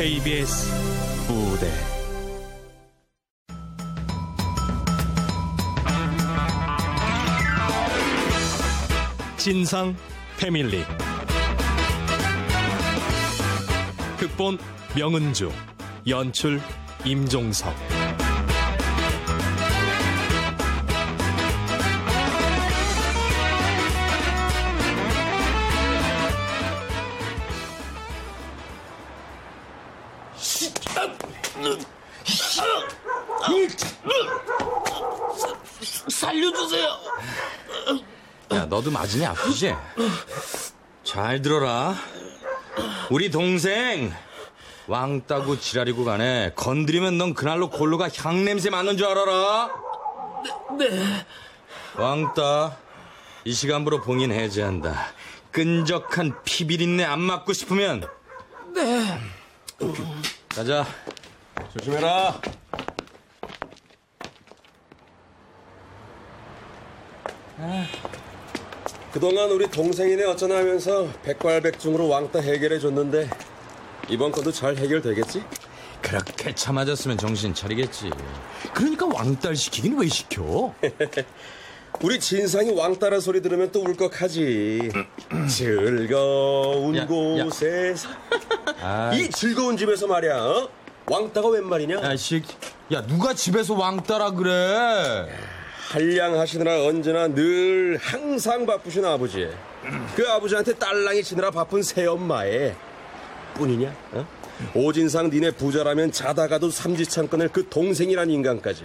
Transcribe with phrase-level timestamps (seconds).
[0.00, 0.66] KBS
[1.28, 1.70] 무대.
[9.36, 9.94] 진상
[10.38, 10.82] 패밀리.
[14.18, 14.56] 극본
[14.96, 15.52] 명은주
[16.06, 16.62] 연출
[17.04, 17.99] 임종석
[39.10, 39.74] 맞으니 아프지?
[41.02, 41.96] 잘 들어라.
[43.10, 44.12] 우리 동생
[44.86, 46.52] 왕 따고 지랄이고 가네.
[46.54, 49.70] 건드리면 넌 그날로 골로가 향냄새 맡는 줄 알아라.
[50.78, 51.26] 네.
[51.96, 52.76] 왕 따
[53.44, 54.94] 이 시간부로 봉인 해제한다.
[55.50, 58.06] 끈적한 피비린내 안 맡고 싶으면
[58.74, 59.18] 네.
[60.54, 60.86] 가자.
[61.76, 62.40] 조심해라.
[69.12, 73.28] 그동안 우리 동생이네 어쩌나 하면서 백발백중으로 왕따 해결해 줬는데
[74.08, 75.42] 이번 건도 잘 해결되겠지?
[76.00, 78.10] 그렇게 참아졌으면 정신 차리겠지.
[78.72, 80.72] 그러니까 왕따를 시키긴 왜 시켜?
[82.02, 84.90] 우리 진상이 왕따라 소리 들으면 또 울컥하지.
[85.50, 87.06] 즐거운 야, 야.
[87.06, 88.08] 곳에서
[88.80, 90.36] 아, 이 즐거운 집에서 말이야.
[90.42, 90.68] 어?
[91.06, 91.96] 왕따가 웬 말이냐?
[91.96, 92.42] 야, 씨.
[92.92, 95.28] 야, 누가 집에서 왕따라 그래?
[95.90, 99.48] 한량하시느라 언제나 늘 항상 바쁘신 아버지.
[100.14, 102.76] 그 아버지한테 딸랑이 치느라 바쁜 새엄마에
[103.54, 103.92] 뿐이냐?
[104.12, 104.26] 어?
[104.74, 108.84] 오진상 니네 부자라면 자다가도 삼지창 꺼낼 그 동생이란 인간까지.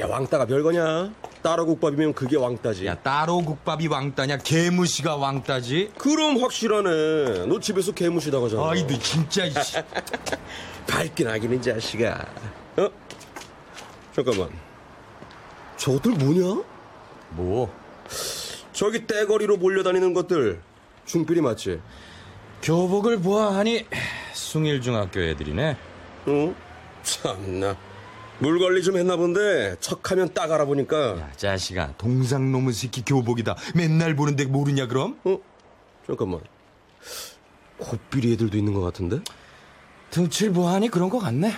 [0.00, 1.12] 야 왕따가 별거냐?
[1.42, 2.86] 따로 국밥이면 그게 왕따지.
[2.86, 4.38] 야, 따로 국밥이 왕따냐?
[4.38, 5.92] 개무시가 왕따지?
[5.98, 7.46] 그럼 확실하네.
[7.46, 8.70] 너 집에서 개무시다고 하잖아.
[8.70, 9.76] 아이, 너 진짜, 이씨.
[10.88, 12.26] 밝긴 하기는 자식아.
[12.78, 12.88] 어?
[14.14, 14.67] 잠깐만.
[15.78, 16.62] 저것들 뭐냐?
[17.30, 17.72] 뭐?
[18.72, 20.60] 저기 떼거리로 몰려다니는 것들
[21.06, 21.80] 중필이 맞지?
[22.62, 23.86] 교복을 보아하니
[24.34, 25.76] 숭일중학교 애들이네.
[26.26, 26.54] 어?
[27.02, 27.76] 참나.
[28.40, 33.56] 물 관리 좀 했나 본데 척하면 딱 알아보니까 야, 자식아, 동상놈의 새끼 교복이다.
[33.74, 35.18] 맨날 보는데 모르냐, 그럼?
[35.24, 35.38] 어?
[36.06, 36.40] 잠깐만.
[37.78, 39.20] 콧비리 애들도 있는 것 같은데?
[40.10, 41.52] 등칠 보아하니 그런 거 같네.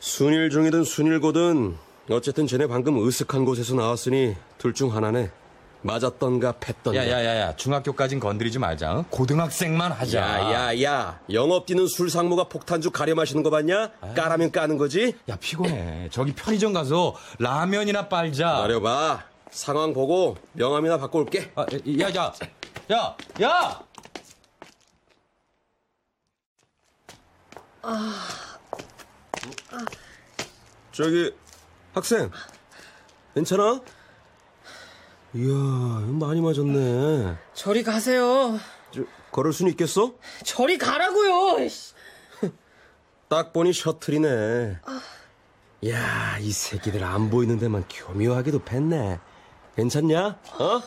[0.00, 1.76] 순일중이든 순일고든
[2.10, 5.30] 어쨌든 쟤네 방금 으슥한 곳에서 나왔으니 둘 중 하나네.
[5.82, 6.96] 맞았던가 팼던가.
[6.96, 9.04] 야야야야 중학교까진 건드리지 말자 응?
[9.10, 13.92] 고등학생만 하자 야야야 영업 뛰는 술 상무가 폭탄주 가려 마시는 거 봤냐?
[14.16, 15.14] 까라면 까는 거지?
[15.28, 21.62] 야, 피곤해 저기 편의점 가서 라면이나 빨자 기다려봐 상황 보고 명함이나 받고 올게 아,
[22.00, 22.32] 야, 야,
[22.90, 23.80] 야, 야!
[30.92, 31.32] 저기
[31.98, 32.30] 학생
[33.34, 33.80] 괜찮아?
[35.34, 38.58] 이야 많이 맞았네 저리 가세요.
[38.94, 40.14] 저, 걸을 순 있겠어?
[40.44, 41.68] 저리 가라고요.
[43.28, 44.78] 딱 보니 셔틀이네
[45.86, 49.18] 야이 새끼들 안 보이는 데만 교묘하게도 팼네
[49.76, 50.38] 괜찮냐?
[50.58, 50.82] 어?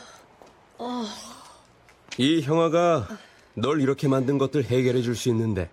[2.18, 3.08] 이 형아가
[3.54, 5.70] 널 이렇게 만든 것들 해결해 줄 수 있는데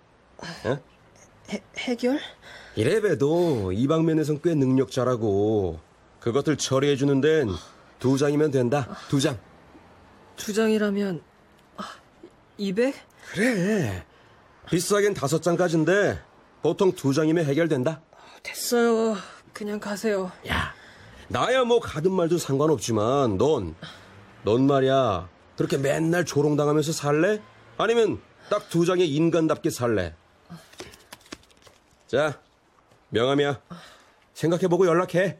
[0.65, 0.77] 어?
[1.51, 2.19] 해, 해결?
[2.89, 5.81] 이래봬도 이 방면에선 꽤 능력자라고
[6.21, 7.53] 그것들 처리해 주는 데는
[7.99, 9.37] 두 장이면 된다 두 장.
[10.37, 11.21] 두 장이라면
[11.75, 11.83] 아,
[12.57, 12.95] 200?
[13.33, 14.05] 그래
[14.69, 16.21] 비싸긴 다섯 장까지인데
[16.61, 17.99] 보통 두 장이면 해결된다
[18.43, 19.17] 됐어요.
[19.51, 20.31] 그냥 가세요.
[20.47, 20.73] 야
[21.27, 23.75] 나야 뭐 가든 말도 상관없지만 넌
[24.45, 27.41] 넌 말이야 그렇게 맨날 조롱당하면서 살래?
[27.77, 30.15] 아니면 딱 두 장의 인간답게 살래?
[32.07, 32.39] 자
[33.09, 33.61] 명함이야
[34.33, 35.37] 생각해보고 연락해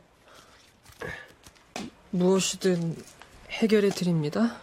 [2.12, 2.97] 무엇이든
[3.52, 4.57] 해결해 드립니다.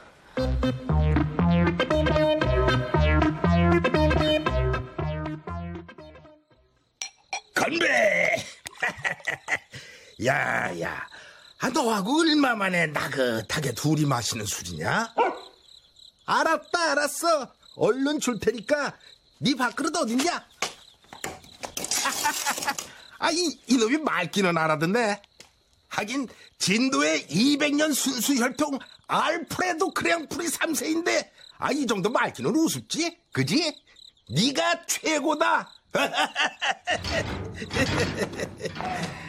[7.55, 8.37] 건배!
[10.27, 11.07] 야, 야.
[11.59, 15.15] 아, 너하고 얼마 만에 나긋하게 둘이 마시는 술이냐?
[16.27, 17.53] 알았다, 알았어.
[17.77, 18.97] 얼른 줄 테니까
[19.39, 20.45] 네 밥그릇 어딨냐?
[23.19, 25.21] 아, 이, 이놈이 말귀는 알아듣네.
[25.89, 26.29] 하긴
[26.59, 31.29] 진도의 200년 순수 혈통 알프레도 크랭프리 3세인데
[31.59, 33.17] 아, 이 정도 말귀는 우습지?
[33.33, 33.75] 그지?
[34.29, 35.73] 네가 최고다.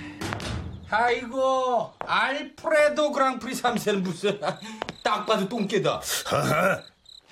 [0.89, 4.39] 아이고 알프레도 그랑프리 3세는 무슨
[5.03, 6.01] 딱 봐도 똥개다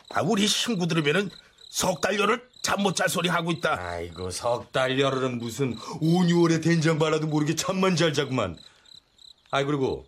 [0.09, 1.29] 아, 우리 친구 들으면은
[1.69, 3.77] 석 달료를 잠 못 잘 소리 하고 있다.
[3.79, 8.57] 아이고 석 달 열흘은 무슨 5, 6월에 된장 발라도 모르게 잠만 잘 자구만.
[9.51, 10.07] 아이 그리고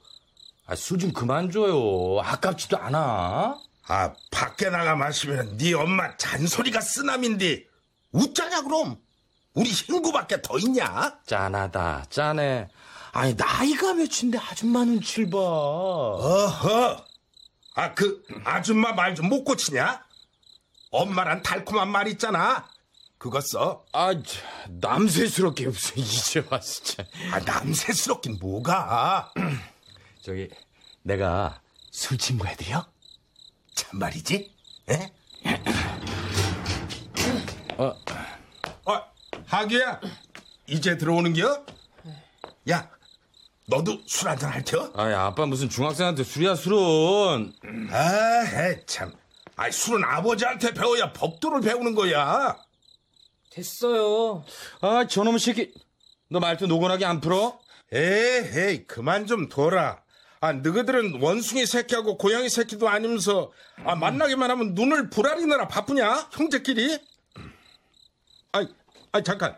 [0.65, 2.19] 아, 술 좀 그만 줘요.
[2.24, 3.59] 아깝지도 않아.
[3.89, 7.63] 아, 밖에 나가 마시면 네 엄마 잔소리가 쓰남인데
[8.12, 8.98] 웃자냐 그럼?
[9.53, 11.19] 우리 친구밖에 더 있냐?
[11.27, 12.68] 짠하다 짠해.
[13.13, 15.38] 아니 나이가 몇인데 아줌마 눈치를 봐.
[15.39, 17.06] 어허.
[17.75, 20.06] 아, 그 아줌마 말 좀 못 고치냐?
[20.92, 22.68] 엄마란 달콤한 말 있잖아.
[23.18, 23.84] 그거 써.
[23.94, 27.06] 아 참, 남세스럽게 무슨 이제 와서 참.
[27.31, 29.34] 아, 남새스럽긴 뭐가.
[30.22, 30.50] 저기
[31.04, 31.62] 내가
[31.92, 32.86] 술 친구 해드려?
[33.74, 34.51] 참말이지?
[34.89, 35.13] 에?
[37.78, 37.95] 어.
[38.86, 39.04] 어,
[39.45, 40.00] 하기야.
[40.68, 41.66] 이제 들어오는 겨?
[42.69, 42.89] 야,
[43.68, 44.92] 너도 술 한잔 할 겨?
[44.95, 47.54] 아이 아빠 무슨 중학생한테 술이야 술은.
[47.92, 49.13] 아, 참.
[49.57, 52.57] 아, 술은 아버지한테 배워야 법도를 배우는 거야.
[53.50, 54.45] 됐어요.
[54.81, 55.74] 아 저놈의 새끼.
[56.30, 57.59] 너 말투 노곤하게 안 풀어?
[57.92, 60.04] 에이, 그만 좀 둬라.
[60.39, 63.51] 아, 너희들은 원숭이 새끼하고 고양이 새끼도 아니면서,
[63.83, 66.30] 아, 만나기만 하면 눈을 부라리느라 바쁘냐?
[66.31, 67.00] 형제끼리?
[68.51, 68.68] 아이,
[69.13, 69.57] 아, 잠깐.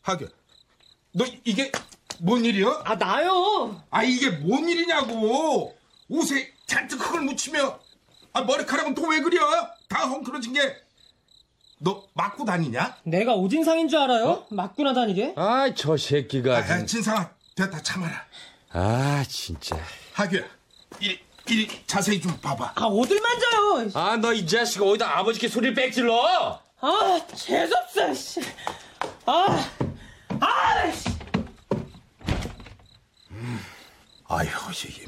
[0.00, 0.26] 하겨.
[1.12, 1.70] 너 이게
[2.20, 2.82] 뭔 일이야?
[2.84, 3.82] 아, 나요!
[3.90, 5.76] 아, 이게 뭔 일이냐고!
[6.08, 7.78] 옷에 잔뜩 흙을 묻히며,
[8.32, 9.40] 아, 머리카락은 또 왜 그려?
[9.88, 10.76] 다 헝클어진 게.
[11.78, 12.98] 너 맞고 다니냐?
[13.04, 14.46] 내가 오진상인 줄 알아요?
[14.50, 15.34] 맞구나 다니게?
[15.36, 16.58] 아 저 새끼가.
[16.58, 18.24] 아, 진- 진상아, 됐다, 참아라.
[18.72, 19.76] 아 진짜.
[20.12, 20.42] 하규야,
[21.00, 21.18] 이리,
[21.48, 22.74] 이리 자세히 좀 봐봐.
[22.76, 23.90] 아, 어딜 만져요!
[23.94, 26.60] 아 너 이 자식 어디다 아버지께 소리를 빽질러?
[26.82, 28.40] 아, 재수없어, 씨.
[29.26, 29.68] 아,
[30.40, 31.08] 아, 씨.
[34.28, 34.46] 아휴,
[34.86, 35.06] 이게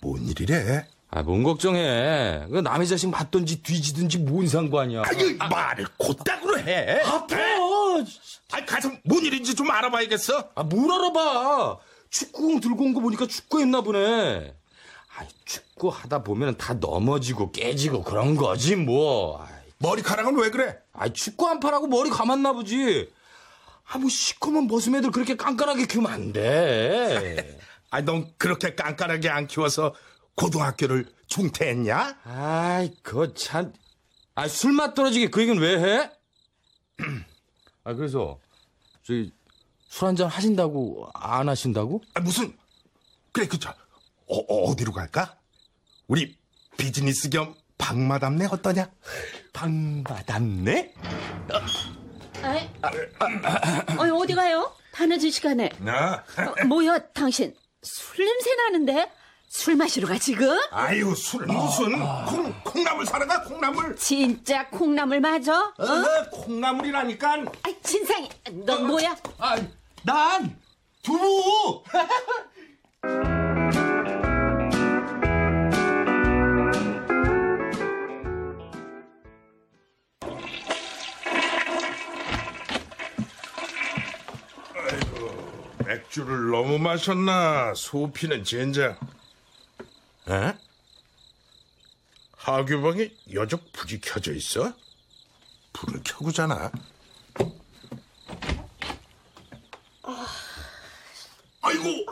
[0.00, 0.86] 뭔 일이래?
[1.10, 2.44] 아 뭔 걱정해.
[2.50, 5.02] 그 남의 자식 맞던지 뒤지든지 뭔 상관이야.
[5.06, 7.00] 아니, 말을 곧다구로 해.
[7.02, 8.04] 아파요!
[8.52, 10.50] 아, 가서 뭔 일인지 좀 알아봐야겠어.
[10.54, 11.78] 아 뭘 알아봐.
[12.10, 14.54] 축구공 들고 온 거 보니까 축구했나 보네.
[15.16, 19.42] 아 축구 하다 보면 다 넘어지고 깨지고 그런 거지 뭐.
[19.42, 20.76] 아이, 머리카락은 왜 그래?
[20.92, 23.10] 아이, 축구 한 판하고 머리 감았나 보지.
[23.90, 27.58] 아 뭐 시커먼 머슴 애들 그렇게 깐깐하게 키우면 안 돼.
[27.90, 29.94] 아, 넌 그렇게 깐깐하게 안 키워서
[30.38, 32.18] 고등학교를 중퇴했냐?
[32.24, 33.72] 아이, 그거 참.
[34.36, 36.10] 아, 술맛 떨어지게 그 얘기는 왜 해?
[37.84, 38.38] 아, 그래서,
[39.02, 39.32] 저기,
[39.88, 42.02] 술 한잔 하신다고, 안 하신다고?
[42.14, 42.56] 아, 무슨,
[43.32, 43.70] 그래, 그쵸.
[44.28, 45.36] 어, 어, 디로 갈까?
[46.06, 46.36] 우리
[46.76, 48.90] 비즈니스 겸 박마담네 어떠냐?
[49.52, 50.94] 방바담네?
[52.42, 52.68] 아이,
[53.98, 54.72] 어이, 어디 가요?
[54.92, 55.70] 다 늦은 시간에.
[55.80, 56.24] 나?
[56.38, 57.54] 어, 뭐야, 당신.
[57.82, 59.10] 술 냄새 나는데?
[59.48, 60.56] 술 마시러 가, 지금?
[60.70, 61.92] 아유, 술 무슨,
[62.26, 63.96] 콩, 콩나물 사러 가, 콩나물.
[63.96, 65.72] 진짜 콩나물 맞아?
[65.78, 67.44] 어, 콩나물이라니까.
[67.62, 68.28] 아이, 진상이.
[68.66, 69.16] 너 뭐야?
[69.38, 69.56] 아,
[70.04, 70.54] 난!
[71.02, 71.82] 두부!
[85.86, 87.72] 맥주를 너무 마셨나?
[87.74, 88.96] 소피는 젠장.
[90.30, 90.54] 에?
[92.36, 94.72] 하교방에 여적 불이 켜져 있어?
[95.72, 96.70] 불을 켜고잖아.
[101.62, 102.06] 아이고,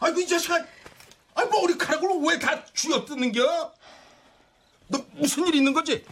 [0.00, 0.56] 아이고 이 자식아,
[1.34, 3.72] 아 머리카락을 왜다 쥐어뜯는겨?
[4.88, 6.04] 너 무슨 일 있는 거지?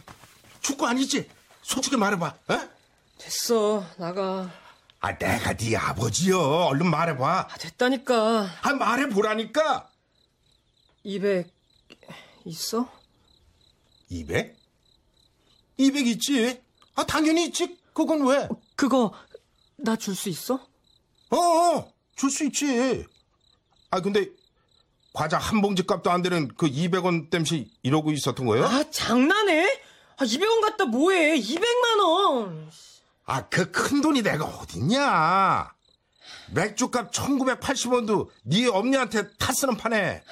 [0.61, 1.29] 축구 아니지?
[1.63, 2.27] 솔직히 말해봐.
[2.49, 2.69] 어?
[3.19, 4.51] 됐어, 나가.
[5.01, 6.39] 아 내가 네 아버지여.
[6.39, 7.49] 얼른 말해봐.
[7.51, 8.49] 아, 됐다니까.
[8.63, 9.89] 아 말해보라니까.
[11.11, 11.47] 200
[12.47, 12.91] 있어?
[14.09, 14.57] 200?
[15.79, 16.61] 200 있지?
[16.97, 17.79] 아, 당연히 있지.
[17.95, 18.49] 그건 왜?
[18.75, 19.13] 그거
[19.77, 20.55] 나 줄 수 있어?
[21.31, 23.05] 어, 어, 줄 수 있지.
[23.91, 24.27] 아, 근데
[25.13, 28.67] 과자 한 봉지 값도 안 되는 그 200원 땜시 이러고 있었던 거예요?
[28.67, 29.81] 아, 장난해?
[30.17, 31.39] 아, 200원 갖다 뭐해?
[31.39, 32.71] 200만 원.
[33.27, 35.73] 아, 그 큰 돈이 내가 어딨냐?
[36.53, 40.23] 맥주값 1980원도 네 엄니한테 타 쓰는 판에.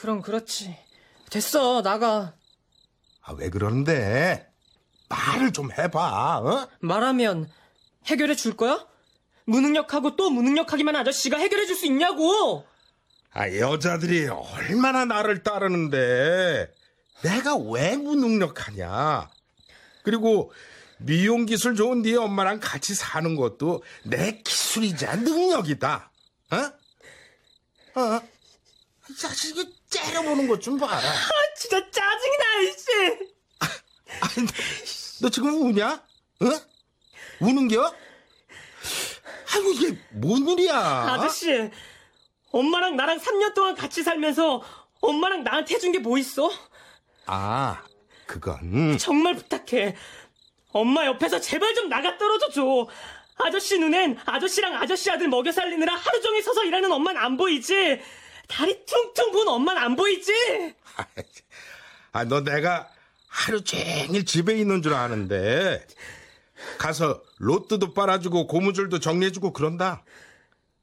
[0.00, 0.74] 그럼 그렇지.
[1.30, 2.34] 됐어, 나가.
[3.20, 4.50] 아, 왜 그러는데?
[5.10, 6.68] 말을 좀 해봐, 어?
[6.80, 7.50] 말하면
[8.06, 8.86] 해결해 줄 거야?
[9.44, 12.66] 무능력하고 또 무능력하기만 아저씨가 해결해 줄 수 있냐고!
[13.32, 16.72] 아, 여자들이 얼마나 나를 따르는데
[17.22, 19.28] 내가 왜 무능력하냐?
[20.02, 20.52] 그리고
[20.98, 26.10] 미용 기술 좋은 네 엄마랑 같이 사는 것도 내 기술이자 능력이다.
[26.52, 28.00] 어?
[28.00, 28.20] 어?
[29.10, 30.96] 이 자식이 째려보는 것 좀 봐라.
[30.96, 32.86] 아, 진짜 짜증이 나, 이씨!
[34.20, 34.46] 아니,
[35.22, 35.88] 너 지금 우냐?
[35.92, 36.46] 어?
[37.40, 37.94] 우는겨?
[39.52, 40.74] 아이고 이게 뭔 일이야?
[40.76, 41.70] 아저씨,
[42.52, 44.62] 엄마랑 나랑 3년 동안 같이 살면서
[45.00, 46.50] 엄마랑 나한테 해준 게 뭐 있어?
[47.26, 47.82] 아
[48.26, 49.96] 그건 정말 부탁해.
[50.72, 52.86] 엄마 옆에서 제발 좀 나가 떨어져 줘.
[53.36, 58.00] 아저씨 눈엔 아저씨랑 아저씨 아들 먹여 살리느라 하루 종일 서서 일하는 엄마는 안 보이지.
[58.50, 60.74] 다리 퉁퉁 부은 엄마는 안 보이지.
[62.12, 62.90] 아 너 내가
[63.28, 65.86] 하루 종일 집에 있는 줄 아는데
[66.78, 70.04] 가서 로또도 빨아주고 고무줄도 정리해주고 그런다.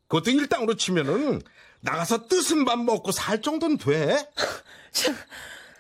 [0.07, 1.41] 그것도 일당으로 치면은
[1.81, 4.31] 나가서 뜨신 밥 먹고 살 정도는 돼.
[4.91, 5.15] 참,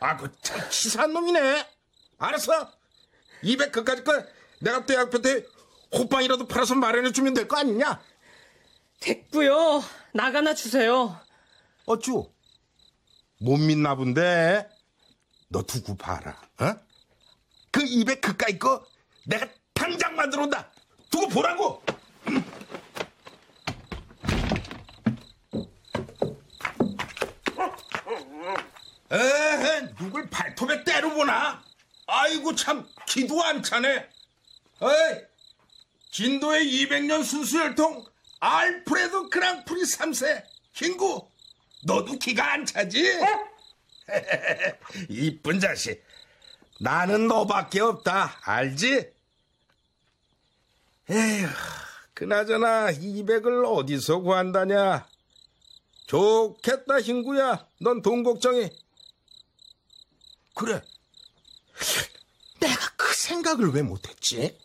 [0.01, 1.65] 아, 그 참 치사한 놈이네.
[2.19, 2.71] 알았어.
[3.43, 4.21] 200 그까짓 거
[4.59, 5.45] 내가 대학교 때
[5.93, 8.01] 호빵이라도 팔아서 마련해주면 될 거 아니냐?
[8.99, 9.83] 됐고요.
[10.13, 11.17] 나가나 주세요.
[11.87, 12.29] 어쭈?
[13.39, 14.69] 못 믿나 본데.
[15.47, 16.37] 너 두고 봐라.
[16.59, 16.75] 어?
[17.71, 18.85] 그200 그까이 거
[19.25, 20.69] 내가 당장 만들어 온다.
[21.09, 21.81] 두고 보라고.
[29.09, 31.63] 에헤, 누굴 발톱에 때려보나?
[32.07, 34.09] 아이고 참 기도 안 차네.
[34.81, 35.21] 어이,
[36.11, 38.03] 진도의 200년 순수 혈통
[38.41, 41.36] 알프레도 그랑프리 3세 킹구
[41.87, 43.01] 너도 기가 안 차지?
[45.09, 46.03] 이쁜 자식.
[46.79, 48.39] 나는 너밖에 없다.
[48.43, 49.09] 알지?
[51.09, 51.47] 에휴
[52.13, 55.07] 그나저나 200을 어디서 구한다냐?
[56.07, 57.65] 좋겠다 흰구야.
[57.79, 58.69] 넌 돈 걱정이.
[60.53, 60.81] 그래.
[62.59, 64.57] 내가 그 생각을 왜 못했지?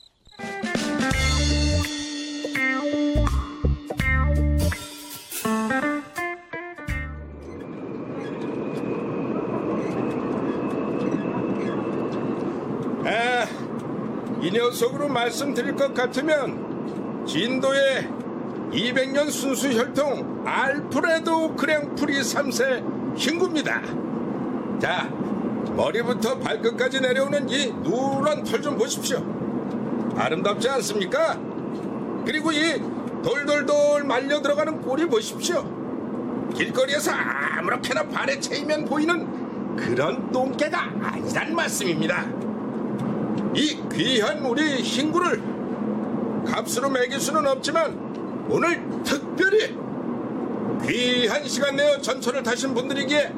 [14.72, 18.08] 이 녀석으로 말씀드릴 것 같으면 진도의
[18.72, 23.82] 200년 순수 혈통 알프레도 그랭프리 3세 흰구입니다.
[24.80, 25.10] 자,
[25.76, 29.18] 머리부터 발끝까지 내려오는 이 누런 털 좀 보십시오.
[30.16, 31.38] 아름답지 않습니까?
[32.24, 32.80] 그리고 이
[33.22, 36.50] 돌돌돌 말려 들어가는 꼬리 보십시오.
[36.54, 42.41] 길거리에서 아무렇게나 발에 채이면 보이는 그런 똥개가 아니란 말씀입니다.
[43.54, 45.42] 이 귀한 우리 흰구를
[46.46, 49.76] 값으로 매길 수는 없지만 오늘 특별히
[50.86, 53.32] 귀한 시간 내어 전철을 타신 분들이기에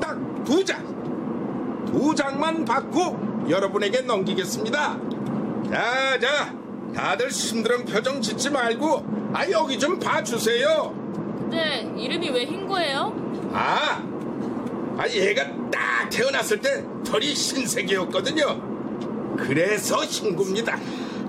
[0.00, 4.98] 딱 두 장, 두 장만 받고 여러분에게 넘기겠습니다.
[5.70, 6.54] 자, 자,
[6.94, 10.92] 다들 힘들은 표정 짓지 말고 아 여기 좀 봐주세요.
[11.38, 13.14] 근데 이름이 왜 흰 거예요?
[13.52, 14.02] 아,
[14.98, 18.69] 아 얘가 딱 태어났을 때 털이 흰색이었거든요.
[19.46, 20.78] 그래서 흰구입니다.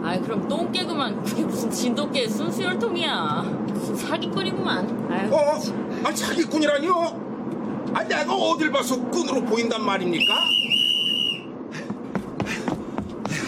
[0.03, 5.59] 아이 그럼 똥개구만 그게 무슨 진돗개 순수혈통이야 무슨 사기꾼이구만 아유 어?
[6.03, 7.91] 아 사기꾼이라니요?
[7.93, 10.33] 아 내가 어딜 봐서 꾼으로 보인단 말입니까?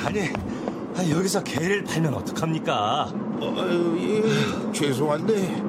[0.06, 0.20] 아니,
[0.96, 3.10] 아, 여기서 개를 팔면 어떡합니까?
[3.40, 5.64] 어, 예, 죄송한데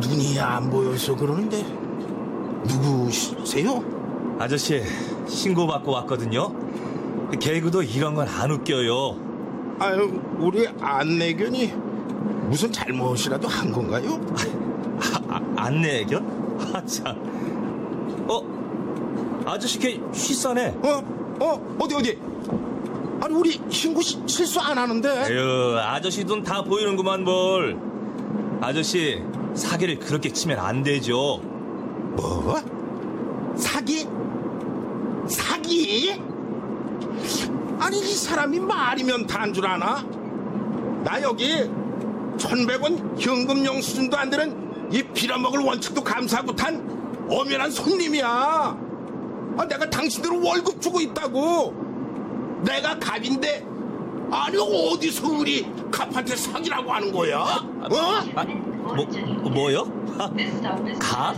[0.00, 1.62] 눈이 안 보여서 그러는데
[2.66, 3.82] 누구세요?
[4.38, 4.82] 아저씨,
[5.28, 6.52] 신고받고 왔거든요?
[7.38, 9.76] 개그도 이런 건 안 웃겨요.
[9.78, 11.72] 아유 우리 안내견이
[12.48, 14.20] 무슨 잘못이라도 한 건가요?
[15.28, 16.58] 아, 안내견?
[16.74, 17.16] 아, 참.
[18.28, 19.42] 어?
[19.46, 20.76] 아저씨 개 쉬싸네.
[20.82, 21.02] 어?
[21.40, 21.76] 어?
[21.80, 22.18] 어디 어디?
[23.20, 27.78] 아니 우리 친구 시- 실수 안 하는데 에휴, 아저씨 돈 다 보이는구만 뭘.
[28.60, 29.20] 아저씨,
[29.54, 31.40] 사기를 그렇게 치면 안 되죠.
[32.16, 32.56] 뭐?
[33.56, 34.06] 사기?
[35.28, 36.20] 사기?
[37.82, 40.02] 아니 이 사람이 말이면 다한 줄 아나?
[41.02, 41.68] 나 여기
[42.36, 50.30] 1100원 현금 영수증도 안 되는 이 빌어먹을 원칙도 감사 못한 엄연한 손님이야 아, 내가 당신들
[50.30, 53.66] 월급 주고 있다고 내가 갑인데
[54.30, 57.40] 아니 어디서 우리 갑한테 사기라고 하는 거야?
[57.40, 57.96] 어?
[58.36, 58.44] 아,
[58.94, 59.80] 뭐, 뭐요?
[60.16, 60.30] 하,
[61.00, 61.34] 가?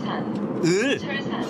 [0.62, 1.00] 을?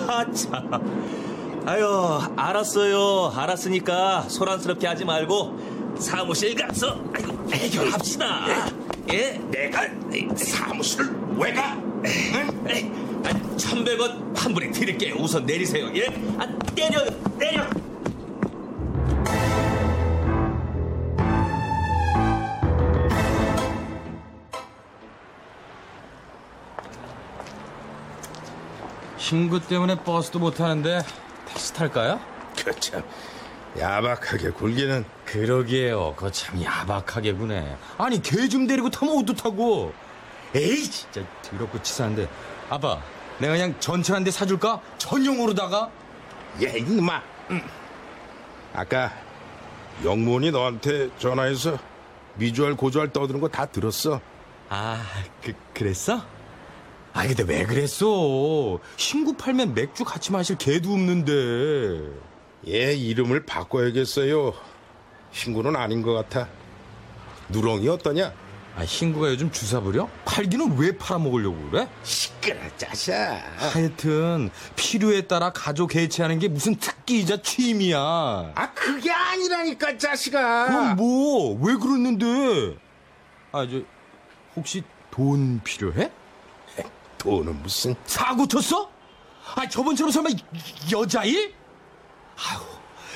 [0.07, 1.34] 아, 참.
[1.65, 3.33] 아유, 알았어요.
[3.35, 8.45] 알았으니까 소란스럽게 하지 말고 사무실 가서 아이고, 해결합시다.
[9.11, 9.31] 예?
[9.49, 9.81] 내가
[10.35, 11.73] 사무실을 왜 가?
[11.73, 13.15] 응?
[13.57, 15.15] 1100원 환불에 드릴게요.
[15.17, 15.89] 우선 내리세요.
[15.95, 16.05] 예?
[16.37, 17.09] 아, 때려요.
[17.39, 17.63] 때려.
[29.17, 30.99] 친구 때문에 버스도 못 타는데
[31.45, 32.19] 택시 탈까요?
[32.63, 33.03] 그참
[33.77, 36.13] 야박하게 굴기는 그러게요.
[36.15, 37.77] 그거 참 야박하게 구네.
[37.97, 39.93] 아니, 개 좀 데리고 타면 어떡하고.
[40.55, 42.29] 에이, 진짜 더럽고 치사한데.
[42.69, 43.01] 아빠,
[43.39, 44.79] 내가 그냥 전철 한 대 사줄까?
[44.97, 45.89] 전용으로다가?
[46.61, 47.21] 예, 이놈아.
[47.51, 47.61] 음.
[48.73, 49.11] 아까
[50.05, 51.77] 영문이 너한테 전화해서
[52.35, 54.21] 미주알 고주알 떠드는 거 다 들었어.
[54.69, 55.03] 아,
[55.43, 56.21] 그, 그랬어?
[57.15, 58.77] 아, 근데 왜 그랬어?
[58.97, 62.11] 신구 팔면 맥주 같이 마실 개도 없는데.
[62.67, 64.53] 얘 이름을 바꿔야겠어요.
[65.31, 66.49] 신구는 아닌 것 같아.
[67.47, 68.33] 누렁이 어떠냐?
[68.75, 70.09] 아, 신구가 요즘 주사 부려?
[70.25, 71.87] 팔기는 왜 팔아먹으려고 그래?
[72.03, 73.41] 시끄러 짜샤.
[73.59, 77.97] 하여튼, 필요에 따라 가족 개체하는 게 무슨 특기이자 취미야.
[78.55, 80.65] 아 그게 아니라니까 자식아.
[80.67, 82.77] 그럼 뭐, 왜 그랬는데?
[83.53, 83.79] 아, 저,
[84.57, 86.11] 혹시 돈 필요해?
[87.25, 87.95] 돈은 무슨?
[88.05, 88.87] 사고 쳤어?
[89.55, 91.53] 아, 저번처럼 설마 이- 여자일?
[92.37, 92.59] 아유,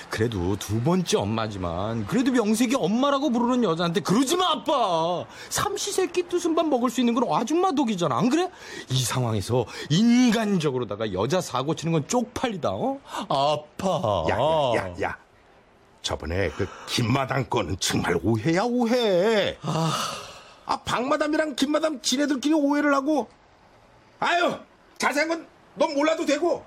[0.10, 5.26] 그래도 두 번째 엄마지만 그래도 명색이 엄마라고 부르는 여자한테 그러지 마 아빠.
[5.50, 8.18] 삼시세끼 뜨순밥 먹을 수 있는 건 아줌마 독이잖아.
[8.18, 8.50] 안 그래?
[8.90, 12.72] 이 상황에서 인간적으로다가 여자 사고 치는 건 쪽팔리다.
[12.72, 13.00] 어?
[13.28, 14.26] 아파.
[14.30, 15.18] 야야야 야, 야.
[16.02, 19.58] 저번에 그 김마당 거는 정말 오해야 오해.
[19.62, 23.28] 아, 박마담이랑 김마담 지네들끼리 오해를 하고.
[24.20, 24.58] 아유
[24.98, 26.64] 자세한 건 넌 몰라도 되고.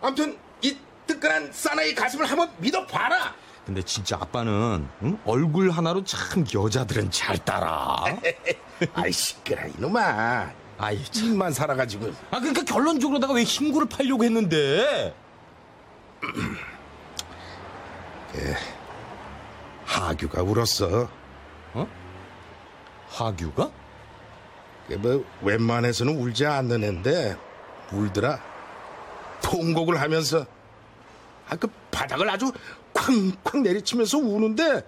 [0.00, 3.34] 아무튼 이 뜨끈한 사나이 가슴을 한번 믿어봐라.
[3.66, 5.18] 근데 진짜 아빠는 응?
[5.24, 8.04] 얼굴 하나로 참 여자들은 잘 따라.
[8.94, 10.50] 아이 시끄러 이놈아.
[10.78, 11.26] 아이 참.
[11.26, 12.10] 입만 살아가지고.
[12.30, 15.14] 아 그러니까 결론적으로다가 왜 흰구를 팔려고 했는데?
[19.84, 21.08] 하규가 울었어.
[23.08, 23.70] 하규가?
[24.88, 27.36] 그뭐 웬만해서는 울지 않는 앤데
[27.92, 28.40] 울더라.
[29.42, 30.46] 통곡을 하면서
[31.48, 32.50] 아 그 바닥을 아주
[32.94, 34.82] 쾅쾅 내리치면서 우는데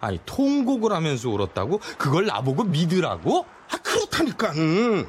[0.00, 1.78] 아니 통곡을 하면서 울었다고?
[1.98, 3.46] 그걸 나보고 믿으라고?
[3.70, 4.52] 아 그렇다니까.
[4.56, 5.06] 응.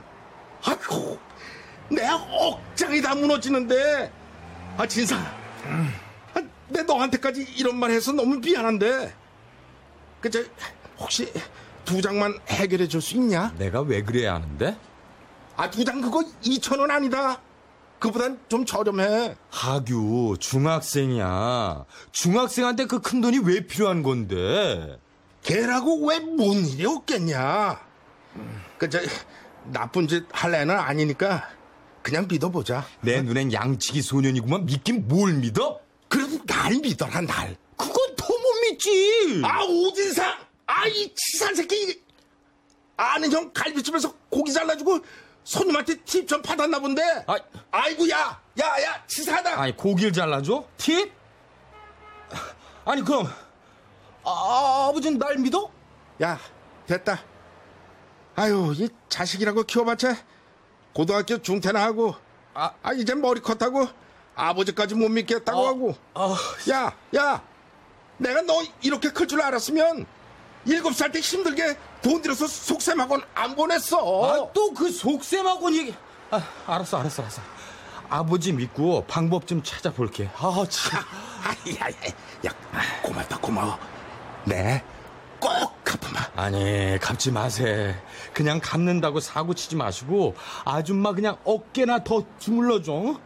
[0.63, 1.17] 아이고
[1.89, 4.11] 내 억장이 다 무너지는데
[4.77, 5.19] 아 진상.
[6.33, 9.13] 아, 내 너한테까지 이런 말 해서 너무 미안한데
[10.21, 10.43] 그저
[10.99, 11.31] 혹시
[11.87, 13.53] 두 장만 해결해 줄 수 있냐?
[13.57, 14.77] 내가 왜 그래야 하는데?
[15.55, 17.39] 아 두 장 그거 2천 원 아니다.
[17.99, 19.35] 그보단 좀 저렴해.
[19.49, 21.85] 하규 중학생이야.
[22.11, 24.99] 중학생한테 그 큰 돈이 왜 필요한 건데?
[25.43, 27.79] 걔라고 왜 뭔 일이 없겠냐?
[28.77, 28.99] 그 저
[29.71, 31.49] 나쁜 짓 할 애는 아니니까
[32.03, 32.85] 그냥 믿어보자.
[33.01, 35.79] 내 눈엔 양치기 소년이구만 믿긴 뭘 믿어?
[36.09, 37.55] 그래도 날 믿어라 날.
[37.77, 39.41] 그건 더 못 믿지.
[39.43, 40.33] 아 오진상,
[40.67, 42.01] 아 이 치산 새끼.
[42.97, 44.99] 아는 형 갈비집에서 고기 잘라주고
[45.43, 47.01] 손님한테 팁 좀 받았나 본데.
[47.27, 47.35] 아.
[47.71, 49.61] 아이고 야, 야, 야, 치사하다.
[49.61, 50.65] 아니 고기를 잘라줘?
[50.77, 51.11] 팁?
[52.85, 53.27] 아니 그럼
[54.23, 55.71] 아, 아버지는 날 믿어?
[56.21, 56.39] 야,
[56.85, 57.23] 됐다.
[58.35, 60.15] 아유, 이 자식이라고 키워봤자
[60.93, 62.15] 고등학교 중퇴나 하고,
[62.53, 62.71] 아.
[62.81, 63.87] 아, 이제 머리 컸다고
[64.35, 65.95] 아버지까지 못 믿겠다고 어, 하고.
[66.13, 66.35] 아,
[66.69, 67.43] 야, 야,
[68.17, 70.05] 내가 너 이렇게 클 줄 알았으면
[70.67, 73.97] 일곱 살 때 힘들게 돈 들여서 속셈학원 안 보냈어.
[73.97, 75.95] 아, 또 그 속셈하고 얘기.
[76.29, 77.41] 아, 알았어, 알았어, 알았어.
[78.09, 80.29] 아버지 믿고 방법 좀 찾아볼게.
[80.37, 81.01] 아, 참.
[81.43, 81.49] 아,
[81.81, 82.11] 야, 야,
[82.45, 82.51] 야,
[83.01, 83.77] 고맙다, 고마워.
[84.45, 84.83] 네,
[85.39, 85.49] 꼭
[85.83, 86.19] 갚아마.
[86.35, 87.95] 아니, 갚지 마세.
[88.33, 93.19] 그냥 갚는다고 사고 치지 마시고 아줌마 그냥 어깨나 더 주물러줘.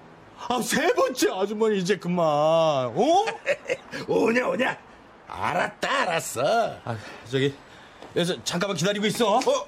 [0.48, 2.26] 아, 세 번째 아줌마는 이제 그만.
[2.26, 3.26] 어?
[4.08, 4.78] 오냐, 오냐.
[5.32, 6.42] 알았다, 알았어.
[6.84, 6.98] 아,
[7.30, 7.56] 저기,
[8.16, 9.38] 여기서 잠깐만 기다리고 있어.
[9.38, 9.68] 어,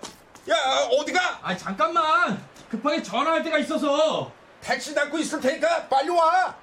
[0.50, 0.56] 야,
[1.00, 1.40] 어디가?
[1.42, 2.44] 아, 잠깐만.
[2.70, 4.32] 급하게 전화할 때가 있어서.
[4.62, 6.56] 택시 닫고 있을 테니까 빨리 와.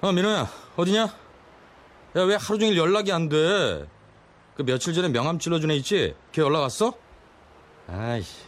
[0.00, 1.02] 어, 민호야, 어디냐?
[1.02, 3.86] 야, 왜 하루 종일 연락이 안 돼?
[4.56, 6.14] 그 며칠 전에 명함 찔러준 애 있지?
[6.32, 6.94] 걔 연락 왔어?
[7.88, 8.42] 아이씨.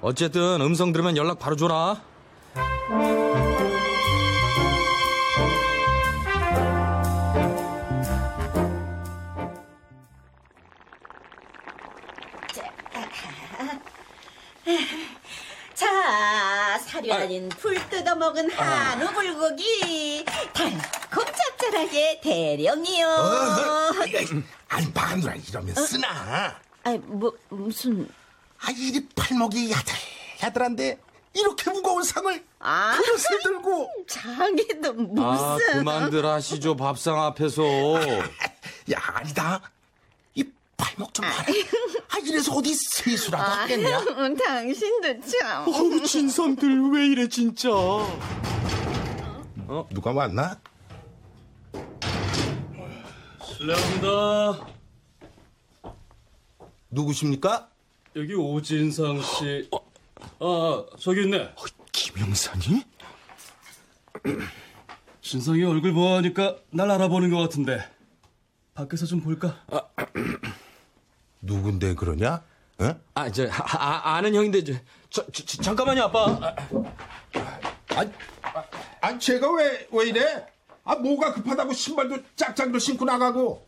[0.00, 2.00] 어쨌든 음성 들으면 연락 바로 줘라.
[17.06, 23.06] 자, 사료 아닌 풀 뜯어먹은 한우 불고기 달콤 짭짤하게 대령이요.
[24.68, 26.60] 아니, 마누라 이러면 쓰나?
[26.82, 28.08] 아이, 뭐 무슨
[28.60, 29.94] 아, 이리 팔목이 야들,
[30.42, 30.98] 야들한데
[31.34, 33.90] 이렇게 무거운 상을 아, 그릇을 들고.
[34.08, 37.62] 자기도 무슨 아, 그만들 하시죠, 밥상 앞에서.
[38.92, 39.60] 야, 아니다.
[40.76, 41.44] 이 팔목 좀 봐라.
[42.10, 43.98] 아, 이래서 어디 세수라도 하겠냐?
[43.98, 45.66] 아유, 당신도 참.
[45.68, 47.70] 어우, 진상들 왜 이래, 진짜.
[47.70, 48.18] 어,
[49.90, 50.60] 누가 왔나?
[53.42, 54.66] 실례합니다.
[56.90, 57.70] 누구십니까?
[58.14, 59.68] 여기 오진상 씨.
[60.38, 61.54] 아, 저기 있네.
[61.92, 62.82] 김영선이?
[65.22, 67.82] 진상이 얼굴 보아하니까 날 알아보는 것 같은데.
[68.74, 69.64] 밖에서 좀 볼까?
[71.46, 72.42] 누군데 그러냐?
[72.78, 72.94] 어?
[73.14, 74.74] 아, 저, 아, 아, 아는 형인데, 저,
[75.08, 76.26] 저, 저, 잠깐만요, 아빠.
[77.90, 78.04] 아,
[78.42, 78.64] 아,
[79.00, 80.46] 아, 제가 왜, 왜 이래?
[80.84, 83.66] 아, 뭐가 급하다고 신발도 짝짝이로 신고 나가고.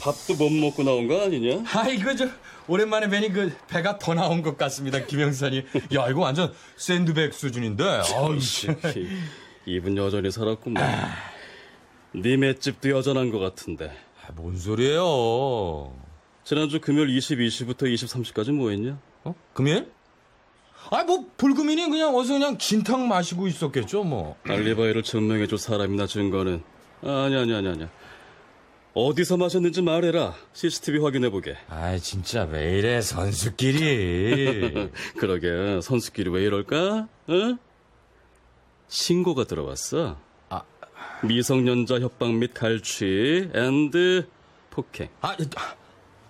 [0.00, 1.62] 밥도 못 먹고 나온 거 아니냐?
[1.72, 2.28] 아, 이거 저,
[2.66, 5.58] 오랜만에 뵈니 그, 배가 더 나온 것 같습니다, 김영선이.
[5.94, 8.02] 야, 이거 완전 샌드백 수준인데.
[8.14, 8.68] 아우, 씨.
[9.66, 10.82] 입은 여전히 살았구만.
[12.12, 13.90] 네 맷집도 여전한 것 같은데.
[14.26, 15.92] 아, 뭔 소리예요?
[16.44, 18.98] 지난주 금요일 22시부터 23시까지 뭐 했냐?
[19.24, 19.34] 어?
[19.52, 19.90] 금일?
[20.90, 24.36] 아, 뭐, 불금이니 그냥 어서 그냥 진탕 마시고 있었겠죠, 뭐.
[24.44, 26.62] 알리바이를 증명해줄 사람이나 증거는
[27.02, 27.86] 아니 아니 아니 아니
[28.94, 34.90] 어디서 마셨는지 말해라 CCTV 확인해보게 아, 진짜 왜 이래, 선수끼리.
[35.18, 37.08] 그러게 선수끼리 왜 이럴까?
[37.26, 37.58] 어?
[38.88, 40.25] 신고가 들어왔어 아.
[41.22, 44.28] 미성년자 협박 및 갈취 and
[44.70, 45.74] 폭행 아, 아,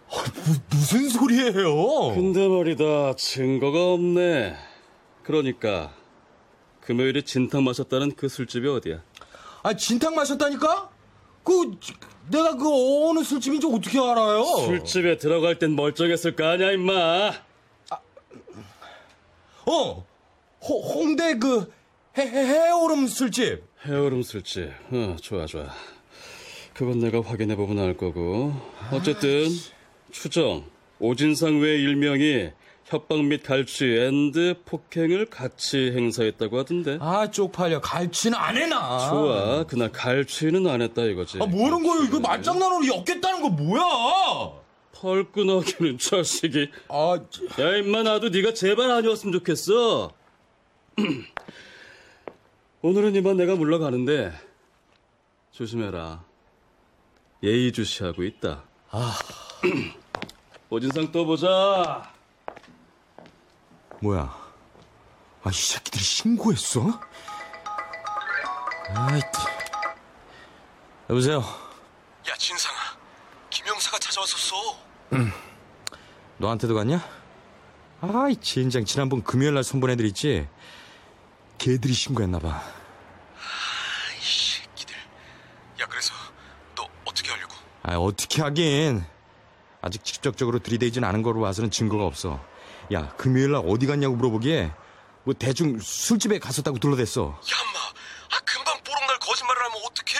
[0.08, 2.14] 무, 무슨 소리예요?
[2.14, 4.56] 근데 말이다 증거가 없네
[5.22, 5.92] 그러니까
[6.80, 9.02] 금요일에 진탕 마셨다는 그 술집이 어디야?
[9.64, 10.90] 아, 진탕 마셨다니까?
[11.42, 11.78] 그,
[12.30, 14.44] 내가 그 어느 술집인지 어떻게 알아요?
[14.44, 17.32] 술집에 들어갈 땐 멀쩡했을 거 아니야 임마
[19.66, 20.06] 어!
[20.62, 21.72] 호, 홍대 그,
[22.16, 23.64] 해, 해, 해오름 술집.
[23.86, 24.70] 해오름 술집.
[24.90, 25.66] 어, 좋아, 좋아.
[26.74, 28.52] 그건 내가 확인해보면 알 거고.
[28.92, 29.48] 어쨌든,
[30.10, 30.64] 추정.
[30.98, 32.50] 오진상 외 일명이
[32.84, 36.98] 협박 및 갈취 and 폭행을 같이 행사했다고 하던데.
[37.00, 37.80] 아, 쪽팔려.
[37.80, 39.08] 갈취는 안 해나.
[39.10, 39.64] 좋아.
[39.64, 41.38] 그날 갈취는 안 했다 이거지.
[41.40, 42.04] 아, 뭐는 거예요?
[42.04, 43.82] 이거 말장난으로 엮겠다는 거 뭐야?
[44.92, 46.70] 펄끈하기는 자식이.
[46.88, 47.18] 아,
[47.60, 50.12] 야, 임마, 나도 네가 제발 아니었으면 좋겠어.
[52.86, 54.32] 오늘은 이만 내가 물러가는데,
[55.50, 56.22] 조심해라.
[57.42, 58.62] 예의주시하고 있다.
[58.92, 59.18] 아.
[60.70, 62.08] 오진상 또 보자.
[64.00, 64.32] 뭐야?
[65.42, 67.00] 아, 이 새끼들이 신고했어?
[68.94, 69.20] 아이,
[71.10, 71.38] 여보세요?
[71.38, 72.76] 야 진상아
[73.50, 74.54] 김영사가 찾아왔었어
[76.38, 77.00] 너한테도 갔냐?
[78.00, 78.84] 아이, 젠장.
[78.84, 80.46] 지난번 금요일 날 선본 애들 있지?
[81.58, 82.62] 걔들이 신고했나 봐.
[84.20, 84.94] 이 새끼들
[85.80, 86.12] 야 그래서
[86.74, 87.54] 너 어떻게 하려고
[87.86, 89.04] 아, 어떻게 하긴.
[89.80, 92.44] 아직 직접적으로 들이대진 않은 거로 봐서는 증거가 없어.
[92.92, 94.72] 야, 금요일 날 어디 갔냐고 물어보기에
[95.22, 97.22] 뭐 대충 술집에 갔었다고 둘러댔어.
[97.22, 100.18] 야 인마 아 금방 뽀록날 거짓말을 하면 어떡해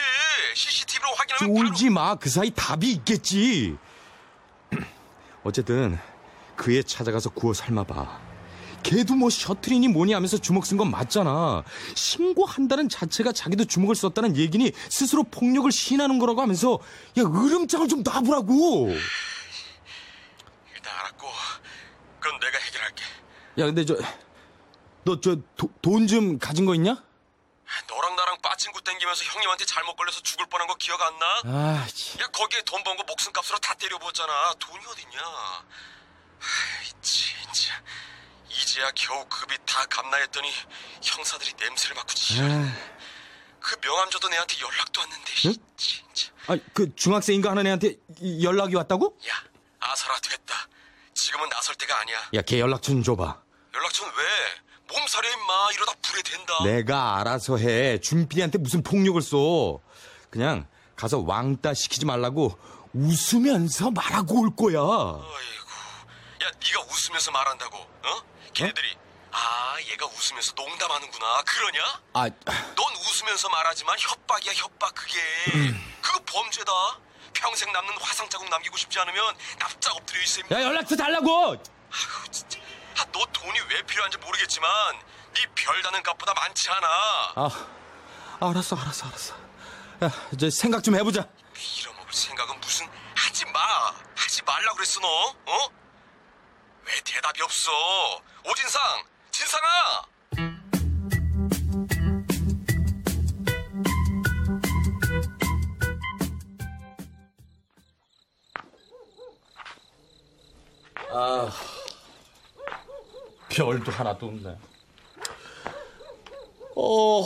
[0.55, 2.15] CCTV로 확인하면 쫄지 마.
[2.15, 3.75] 그 사이 답이 있겠지.
[5.43, 5.99] 어쨌든
[6.55, 8.26] 그애 찾아가서 구워 삶아봐.
[8.83, 11.63] 걔도 뭐 셔틀이니 뭐니 하면서 주먹 쓴 건 맞잖아.
[11.95, 16.79] 신고한다는 자체가 자기도 주먹을 썼다는 얘기니 스스로 폭력을 시인하는 거라고 하면서
[17.17, 18.89] 야 으름장을 좀 놔보라고.
[20.73, 21.27] 일단 알았고
[22.19, 23.03] 그건 내가 해결할게
[23.59, 23.95] 야 근데 저
[25.05, 25.37] 너 저
[25.81, 27.01] 돈 좀 가진 거 있냐?
[27.89, 31.25] 너랑 나랑 빠친구 땡기면서 형님한테 잘못 걸려서 죽을 뻔한 거 기억 안 나?
[31.45, 32.19] 아, 씨.
[32.21, 35.19] 야 거기에 돈 번 거 목숨값으로 다 때려부었잖아 돈이 어딨냐
[36.39, 37.73] 아이 진짜
[38.61, 40.49] 이제야 겨우 급이 다 감나했더니
[41.01, 42.73] 형사들이 냄새를 맡고 지랄
[43.59, 45.53] 그 명함줘도 내한테 연락도 왔는데 응?
[45.75, 49.17] 진짜 아, 그 중학생인가 하는 애한테 이- 연락이 왔다고?
[49.29, 49.33] 야
[49.79, 50.67] 아서라 됐다
[51.13, 53.41] 지금은 나설 때가 아니야 야, 걔 연락처 좀 줘봐.
[53.73, 54.23] 연락처는 왜
[54.87, 57.99] 몸살이야 임마 이러다 불에 된다 내가 알아서 해.
[57.99, 59.79] 준필이한테 무슨 폭력을 써.
[60.29, 62.57] 그냥 가서 왕따 시키지 말라고
[62.93, 64.79] 웃으면서 말하고 올 거야.
[64.79, 68.23] 아이고 야 네가 웃으면서 말한다고 어?
[68.57, 68.97] 걔네들이
[69.31, 72.01] 아 얘가 웃으면서 농담하는구나 그러냐?
[72.13, 72.27] 아,
[72.75, 75.19] 넌 웃으면서 말하지만 협박이야 협박 그게
[76.01, 76.71] 그거 범죄다
[77.33, 80.57] 평생 남는 화상 자국 남기고 싶지 않으면 납작 엎드려 임마.
[80.59, 81.51] 야, 연락처 달라고!
[81.51, 82.59] 아휴, 진짜.
[82.97, 84.69] 아, 너 돈이 왜 필요한지 모르겠지만
[85.35, 86.87] 네 별다는 값보다 많지 않아
[87.35, 87.49] 아,
[88.39, 89.35] 알았어, 알았어, 알았어.
[90.03, 91.27] 야, 이제 생각 좀 해보자.
[91.53, 93.59] 빌어먹을 생각은 무슨 하지 마
[94.15, 95.07] 하지 말라 그랬어 너
[95.45, 95.69] 어?
[97.27, 97.71] 답이 없어.
[98.49, 98.81] 오진상,
[99.31, 99.67] 진상아!
[111.09, 111.51] 아,
[113.49, 114.57] 별도 하나도 없네.
[116.77, 117.25] 어,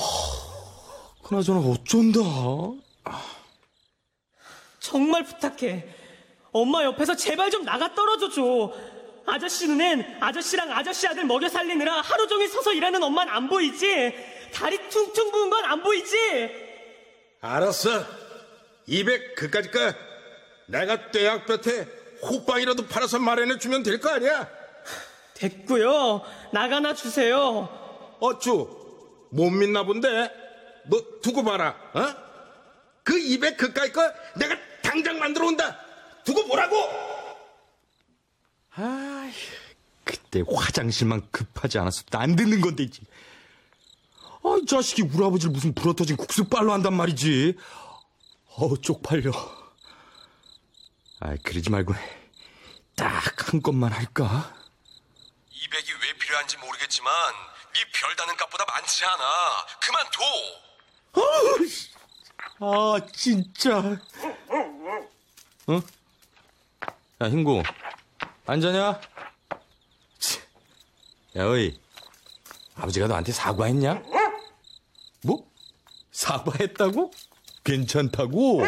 [1.22, 2.20] 그나저나 어쩐다.
[4.80, 5.96] 정말 부탁해.
[6.54, 8.74] 엄마 옆에서 제발 좀 나가 떨어져 줘.
[9.32, 14.14] 아저씨 눈엔 아저씨랑 아저씨 아들 먹여 살리느라 하루 종일 서서 일하는 엄마는 안 보이지?
[14.54, 16.18] 다리 퉁퉁 부은 건 안 보이지?
[17.40, 18.06] 알았어.
[18.88, 19.80] 200 그까짓 거
[20.68, 21.88] 내가 떼약볕에
[22.22, 24.50] 호빵이라도 팔아서 마련해 주면 될 거 아니야?
[25.36, 26.22] 됐고요.
[26.52, 27.70] 나가나 주세요.
[28.20, 30.30] 어쭈 못 믿나 본데
[30.88, 31.76] 뭐 두고 봐라.
[31.94, 32.02] 어?
[33.04, 34.02] 그 200 그까짓 거
[34.36, 35.80] 내가 당장 만들어 온다.
[36.26, 36.76] 두고 보라고.
[38.84, 39.32] 아,
[40.04, 43.02] 그때 화장실만 급하지 않았어도 안 듣는 건데, 있지.
[44.44, 47.56] 아, 이 자식이 우리 아버지를 무슨 불어터진 국수빨로 한단 말이지.
[48.56, 49.32] 어우, 쪽팔려.
[51.20, 51.94] 아, 그러지 말고
[52.96, 54.56] 딱한 건만 할까?
[55.52, 57.12] 200이 왜 필요한지 모르겠지만
[57.74, 59.66] 네 별다는 값보다 많지 않아.
[59.82, 60.22] 그만둬.
[62.64, 63.78] 아, 진짜.
[65.68, 65.82] 어?
[67.22, 67.64] 야, 흰구.
[68.46, 69.00] 안 자냐?
[70.20, 70.40] 치.
[71.38, 71.80] 야, 어이.
[72.76, 74.02] 아버지가 너한테 사과했냐?
[75.24, 75.46] 뭐?
[76.12, 77.12] 사과했다고?
[77.64, 78.64] 괜찮다고?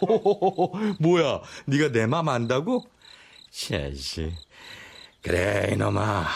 [0.00, 2.84] 호호호호, 뭐야, 네가 내 맘 안다고?
[3.50, 4.34] 샤시.
[5.22, 6.26] 그래, 이놈아.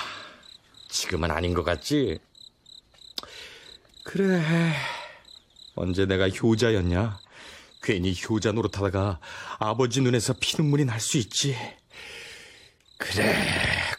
[0.89, 2.19] 지금은 아닌 것 같지?
[4.05, 4.75] 그래.
[5.75, 7.19] 언제 내가 효자였냐?
[7.83, 9.21] 괜히 효자 노릇하다가
[9.59, 11.57] 아버지 눈에서 피눈물이 날 수 있지.
[13.03, 13.35] 그래,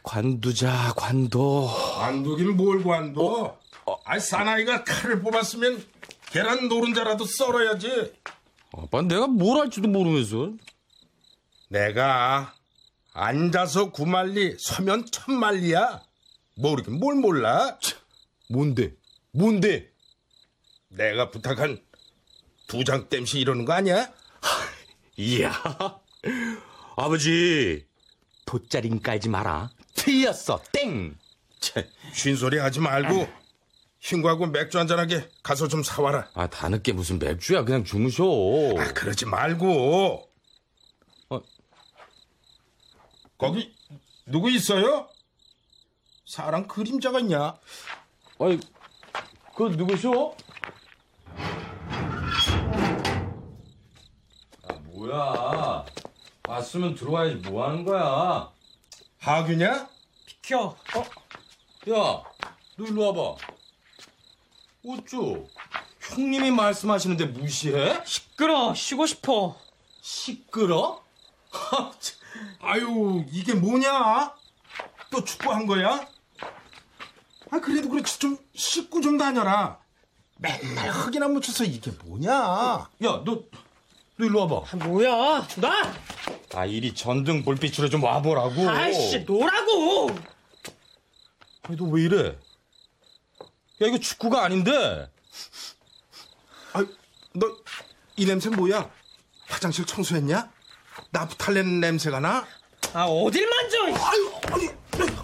[0.02, 1.68] 관두자, 관둬.
[1.98, 3.58] 관두긴 뭘 관둬?
[4.06, 5.86] 아, 사나이가 칼을 뽑았으면
[6.32, 8.14] 계란 노른자라도 썰어야지.
[8.76, 10.54] 아빠, 내가 뭘 할지도 모르면서.
[11.70, 12.54] 내가
[13.14, 16.02] 앉아서 구만리, 서면 천만리야.
[16.56, 17.78] 모르긴 뭘 몰라?
[18.50, 18.94] 뭔데?
[19.32, 19.92] 뭔데?
[20.90, 21.82] 내가 부탁한
[22.68, 24.12] 두 장 땜시 이러는 거 아니야?
[25.18, 25.52] 이야.
[26.96, 27.86] 아버지,
[28.54, 29.72] 돗자린 깔지 마라.
[29.96, 31.18] 틀렸어, 땡!
[31.60, 31.82] 차,
[32.14, 33.28] 쉰소리 하지 말고
[34.00, 36.30] 흰구하고 맥주 한잔하게 가서 좀 사와라.
[36.36, 37.64] 아, 다 늦게 무슨 맥주야.
[37.64, 38.24] 그냥 주무셔.
[38.78, 40.30] 아, 그러지 말고.
[41.30, 41.42] 어.
[43.40, 43.74] 거기
[44.28, 45.10] 누구 있어요?
[46.28, 47.56] 사람 그림자가 있냐?
[48.40, 48.60] 아이,
[49.56, 50.36] 그 누구셔?
[54.68, 55.86] 아, 뭐야.
[56.54, 57.36] 왔으면 들어와야지.
[57.50, 58.52] 뭐 하는 거야?
[59.20, 59.88] 하규냐?
[60.26, 60.76] 비켜.
[60.96, 61.00] 어?
[61.90, 62.24] 야,
[62.76, 63.36] 너 일로 와봐.
[64.86, 65.48] 어쭈?
[66.02, 68.02] 형님이 말씀하시는데 무시해?
[68.06, 68.74] 시끄러.
[68.74, 69.56] 쉬고 싶어.
[70.02, 71.02] 시끄러?
[72.60, 74.36] 아유, 이게 뭐냐?
[75.12, 76.06] 또 축구한 거야?
[77.52, 78.20] 아, 그래도 그렇지.
[78.20, 79.80] 좀 씻고 좀 다녀라.
[80.40, 82.34] 맨날 흙이나 묻혀서 이게 뭐냐?
[82.34, 83.46] 야, 너, 너
[84.26, 84.68] 일로 와봐.
[84.72, 85.48] 아, 뭐야?
[85.62, 85.94] 놔!
[86.54, 88.70] 아, 이리 전등 불빛으로 좀 와보라고.
[88.70, 90.10] 아이씨, 놓으라고!
[91.64, 92.28] 아니, 너 왜 이래?
[92.28, 95.10] 야, 이거 축구가 아닌데?
[96.74, 96.86] 아,
[97.34, 97.64] 너
[98.16, 98.92] 이 냄새 뭐야?
[99.48, 100.52] 화장실 청소했냐?
[101.10, 102.46] 나프탈렌 냄새가 나?
[102.94, 103.86] 아, 어딜 만져!
[103.86, 104.70] 아유, 아유,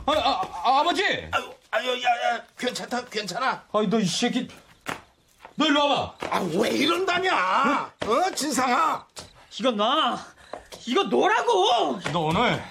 [0.08, 1.04] 아, 아, 아, 아버지!
[1.04, 3.64] 아유, 아유, 야, 야, 괜찮다, 괜찮아.
[3.72, 4.48] 아니, 너 이 새끼.
[5.56, 6.16] 너 일로 와봐.
[6.32, 7.94] 아, 왜 이런다냐?
[8.08, 9.06] 어, 진상아.
[9.60, 10.18] 이거 놔!
[10.86, 12.00] 이거 놓으라고!
[12.12, 12.62] 너 오늘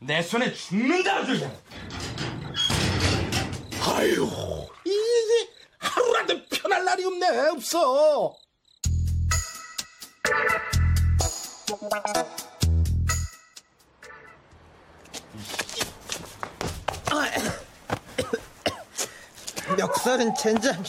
[0.00, 1.38] 내 손에 죽는다, 아주.
[1.38, 1.56] 그냥.
[3.84, 4.28] 아유,
[4.84, 8.34] 이게 하루라도 편할 날이 없네, 없어.
[19.76, 20.82] 멱살은 젠장.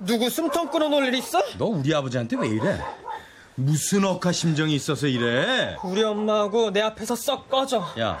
[0.00, 1.42] 누구 숨통 끌어놓을 일 있어?
[1.58, 2.78] 너 우리 아버지한테 왜 이래?
[3.56, 5.76] 무슨 억하 심정이 있어서 이래?
[5.82, 7.86] 우리 엄마하고 내 앞에서 썩 꺼져.
[7.98, 8.20] 야,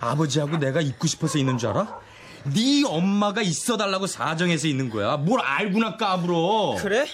[0.00, 2.00] 아버지하고 내가 있고 싶어서 있는 줄 알아?
[2.44, 5.16] 네 엄마가 있어달라고 사정해서 있는 거야.
[5.16, 6.76] 뭘 알구나 까불어.
[6.80, 7.06] 그래?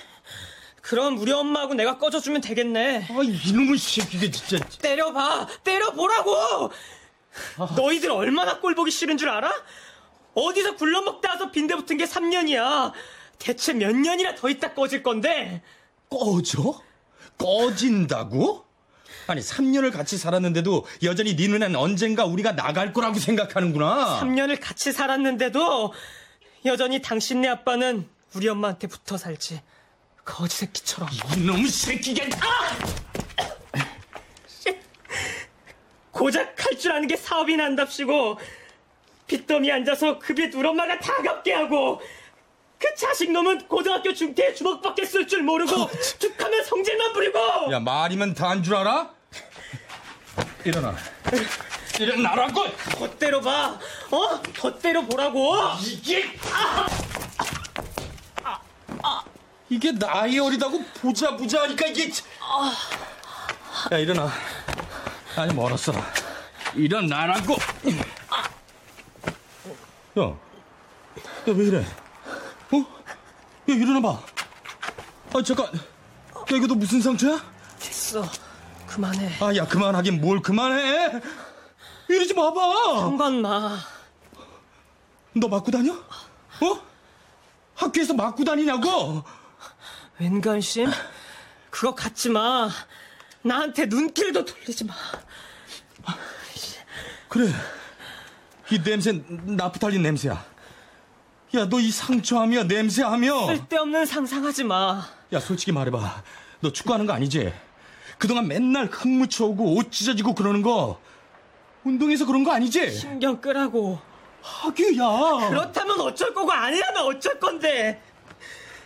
[0.81, 3.09] 그럼 우리 엄마하고 내가 꺼져주면 되겠네.
[3.11, 4.65] 아, 이놈의 새끼가 진짜.
[4.81, 5.47] 때려봐!
[5.65, 6.71] 때려보라고!
[7.77, 9.51] 너희들 얼마나 꼴보기 싫은 줄 알아?
[10.35, 12.93] 어디서 굴러먹다 와서 빈대 붙은 게 3년이야.
[13.39, 15.63] 대체 몇 년이나 더 있다 꺼질 건데?
[16.11, 16.81] 꺼져?
[17.39, 18.65] 꺼진다고?
[19.27, 24.21] 아니, 3년을 같이 살았는데도 여전히 네 눈엔 언젠가 우리가 나갈 거라고 생각하는구나.
[24.21, 25.93] 3년을 같이 살았는데도
[26.67, 29.63] 여전히 당신네 아빠는 우리 엄마한테 붙어 살지.
[30.25, 31.09] 거지 새끼처럼.
[31.39, 32.25] 이놈의 새끼가.
[32.47, 33.85] 아!
[36.11, 38.39] 고작 할 줄 아는 게 사업이 난답시고
[39.27, 42.01] 빚더미 앉아서 그 빚 우리 엄마가 다 갚게 하고
[42.85, 47.39] 그 자식놈은 고등학교 중퇴에 주먹밖에 쓸 줄 모르고 툭하면 성질만 부리고
[47.73, 49.09] 야 말이면 다 한 줄 알아?
[50.65, 50.95] 일어나.
[51.99, 52.65] 일어나라고.
[52.99, 53.79] 더 때려봐
[54.11, 54.43] 어?
[54.55, 56.25] 더 때려보라고 이게
[59.71, 62.27] 이게 나이 어리다고 보자 보자 하니까 이게 참-
[63.93, 64.31] 야 일어나
[65.37, 65.93] 아니 멀었어
[66.75, 67.57] 일어나라고
[70.19, 70.37] 야야
[71.47, 72.04] 왜 이래 어?
[73.69, 74.21] 야 일어나봐
[75.35, 77.43] 아 잠깐 야 이거 너 무슨 상처야?
[77.79, 78.25] 됐어
[78.87, 81.21] 그만해 아 야 그만하긴 뭘 그만해
[82.09, 83.79] 이러지 마봐 상관 마
[85.37, 85.93] 너 맞고 다녀?
[85.93, 86.81] 어?
[87.75, 89.25] 학교에서 맞고 다니냐고?
[90.21, 90.89] 웬간심?
[91.71, 92.71] 그거 갖지 마
[93.43, 94.95] 나한테 눈길도 돌리지 마
[97.29, 97.53] 그래.
[98.71, 100.45] 이 냄새 나프탈린 냄새야.
[101.55, 103.47] 야, 너 이 상처하며 냄새하며.
[103.47, 106.23] 쓸데없는 상상하지 마 야, 솔직히 말해봐.
[106.61, 107.53] 너 축구하는 거 아니지?
[108.19, 111.01] 그동안 맨날 흙 묻혀오고 옷 찢어지고 그러는 거
[111.85, 112.91] 운동해서 그런 거 아니지?
[112.93, 113.99] 신경 끄라고
[114.43, 115.49] 하규야.
[115.51, 118.01] 그렇다면 어쩔 거고 아니라면 어쩔 건데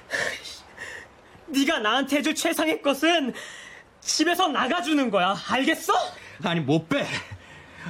[1.47, 3.33] 네가 나한테 해줄 최상의 것은
[4.01, 5.93] 집에서 나가주는 거야 알겠어?
[6.45, 7.07] 아니 못 빼.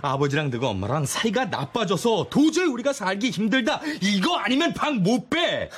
[0.03, 3.81] 아버지랑 너가 엄마랑 사이가 나빠져서 도저히 우리가 살기 힘들다.
[4.03, 5.71] 이거 아니면 방 못 빼.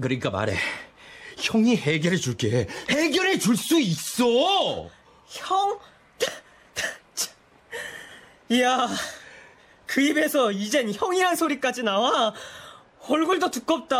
[0.00, 0.56] 그러니까 말해.
[1.38, 2.66] 형이 해결해 줄게.
[2.90, 4.88] 해결해 줄 수 있어.
[5.28, 5.78] 형?
[8.50, 8.88] 이야
[9.86, 12.32] 그 입에서 이젠 형이란 소리까지 나와
[13.08, 13.96] 얼굴도 두껍다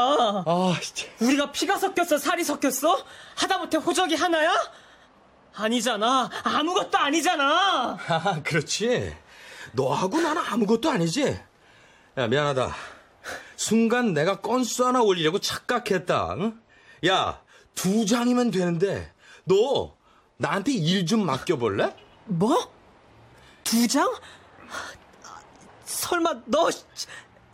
[0.46, 1.04] 아, 진짜.
[1.20, 3.04] 우리가 피가 섞였어 살이 섞였어?
[3.36, 4.54] 하다못해 호적이 하나야?
[5.62, 9.14] 아니잖아 아무것도 아니잖아 아, 그렇지.
[9.72, 11.38] 너하고 나는 아무것도 아니지.
[12.16, 12.74] 야, 미안하다.
[13.56, 16.36] 순간 내가 건수 하나 올리려고 착각했다.
[16.38, 16.60] 응?
[17.06, 17.42] 야,
[17.74, 19.12] 두 장이면 되는데,
[19.44, 19.94] 너
[20.38, 21.94] 나한테 일 좀 맡겨볼래?
[22.26, 22.72] 뭐?
[23.62, 24.10] 두 장?
[25.84, 26.70] 설마 너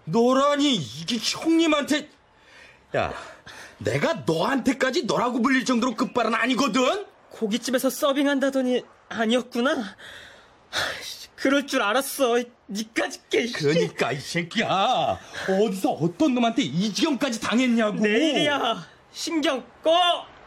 [0.04, 2.10] 너라니, 이게 형님한테.
[2.96, 3.12] 야,
[3.78, 7.06] 내가 너한테까지 너라고 불릴 정도로 끝발은 아니거든?
[7.34, 9.96] 고깃집에서 서빙한다더니 아니었구나
[11.34, 12.38] 그럴 줄 알았어
[12.70, 15.18] 니까짓 게 그러니까, 이 새끼야.
[15.46, 17.96] 어디서 어떤 놈한테 이 지경까지 당했냐고.
[18.00, 19.92] 내일이야 신경 꺼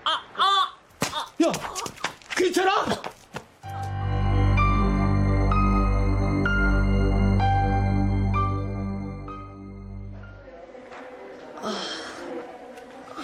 [0.03, 0.75] 아, 아.
[1.43, 1.51] 야,
[2.35, 2.85] 괜찮아?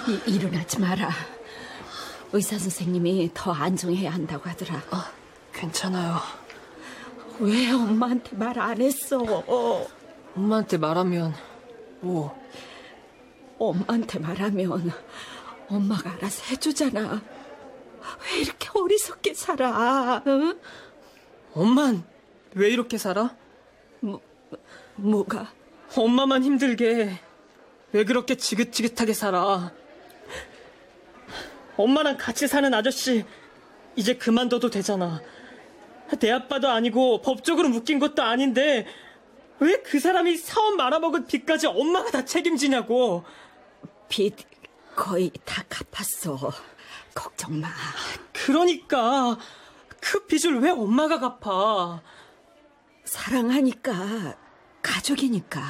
[0.08, 1.10] 이, 일어나지 마라.
[2.33, 4.81] 의사 선생님이 더 안정해야 한다고 하더라.
[5.53, 6.17] 괜찮아요
[7.39, 9.19] 왜 엄마한테 말 안 했어?
[10.35, 11.33] 엄마한테 말하면
[12.01, 12.35] 뭐
[13.59, 14.91] 엄마한테 말하면
[15.69, 17.21] 엄마가 알아서 해주잖아.
[18.25, 20.21] 왜 이렇게 어리석게 살아?
[20.27, 20.59] 응?
[21.53, 22.03] 엄만
[22.55, 23.35] 왜 이렇게 살아?
[24.95, 25.51] 뭐가?
[25.95, 27.19] 엄마만 힘들게
[27.91, 29.71] 왜 그렇게 지긋지긋하게 살아?
[31.77, 33.25] 엄마랑 같이 사는 아저씨
[33.95, 35.21] 이제 그만둬도 되잖아.
[36.19, 38.86] 내 아빠도 아니고 법적으로 묶인 것도 아닌데
[39.59, 43.23] 왜 그 사람이 사업 말아먹은 빚까지 엄마가 다 책임지냐고.
[44.09, 44.36] 빚
[44.95, 46.51] 거의 다 갚았어.
[47.13, 47.69] 걱정 마.
[48.31, 49.38] 그러니까
[50.01, 52.01] 그 빚을 왜 엄마가 갚아?
[53.05, 54.36] 사랑하니까
[54.81, 55.62] 가족이니까.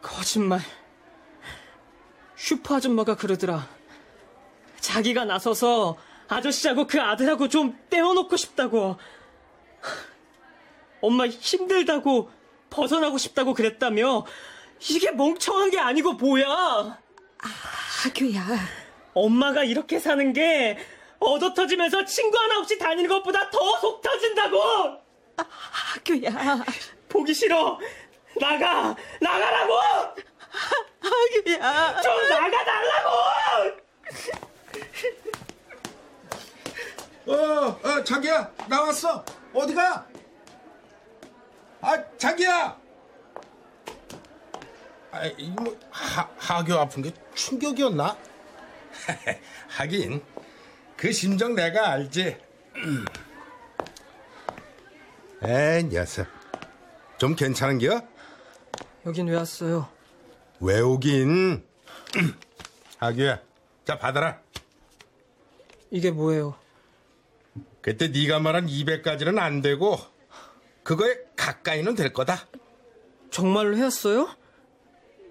[0.00, 0.60] 거짓말.
[2.36, 3.66] 슈퍼 아줌마가 그러더라.
[4.86, 5.96] 자기가 나서서
[6.28, 8.96] 아저씨하고 그 아들하고 좀 떼어놓고 싶다고.
[11.00, 12.30] 엄마 힘들다고
[12.70, 14.24] 벗어나고 싶다고 그랬다며.
[14.88, 16.98] 이게 멍청한 게 아니고 뭐야.
[18.04, 18.44] 하규야.
[19.14, 20.78] 엄마가 이렇게 사는 게
[21.18, 24.60] 얻어 터지면서 친구 하나 없이 다니는 것보다 더 속 터진다고.
[25.36, 26.64] 하규야.
[27.08, 27.78] 보기 싫어.
[28.40, 28.94] 나가.
[29.20, 29.74] 나가라고.
[31.00, 32.00] 하규야.
[32.02, 33.10] 좀 나가달라고.
[37.26, 39.24] 어, 어, 자기야, 나왔어.
[39.52, 40.06] 어디 가?
[41.80, 42.80] 아, 자기야!
[45.10, 48.16] 아, 이거 뭐, 하, 하교 아픈 게 충격이었나?
[49.68, 50.22] 하긴,
[50.96, 52.36] 그 심정 내가 알지.
[55.42, 56.26] 에, 녀석.
[57.18, 58.02] 좀 괜찮은겨?
[59.04, 59.88] 여긴 왜 왔어요?
[60.60, 61.64] 왜 오긴?
[62.98, 63.40] 하규야,
[63.84, 64.40] 자, 받아라.
[65.90, 66.54] 이게 뭐예요?
[67.86, 69.96] 그때 네가 말한 200까지는 안 되고
[70.82, 72.48] 그거에 가까이는 될 거다.
[73.30, 74.28] 정말로 했어요?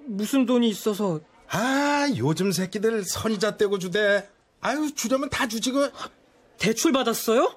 [0.05, 4.29] 무슨 돈이 있어서 아, 요즘 새끼들 선이자 떼고 주대.
[4.61, 5.91] 아유, 주려면 다 주지, 그.
[6.57, 7.53] 대출 받았어요?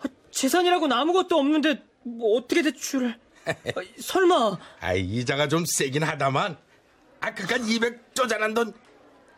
[0.00, 3.18] 아, 재산이라고는 아무것도 없는데 뭐 어떻게 대출을?
[3.46, 3.54] 아,
[3.98, 6.58] 설마 아, 이자가 좀 세긴 하다만.
[7.20, 8.74] 아, 그깟 200 쪼잔한 돈,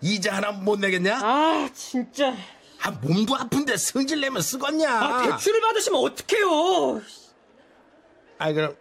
[0.02, 1.20] 이자 하나 못 내겠냐?
[1.22, 2.34] 아 진짜
[2.82, 4.86] 아, 몸도 아픈데 성질 내면 쓰겄냐?
[4.86, 7.02] 아, 대출을 받으시면 어떡해요?
[8.38, 8.76] 아이, 그럼,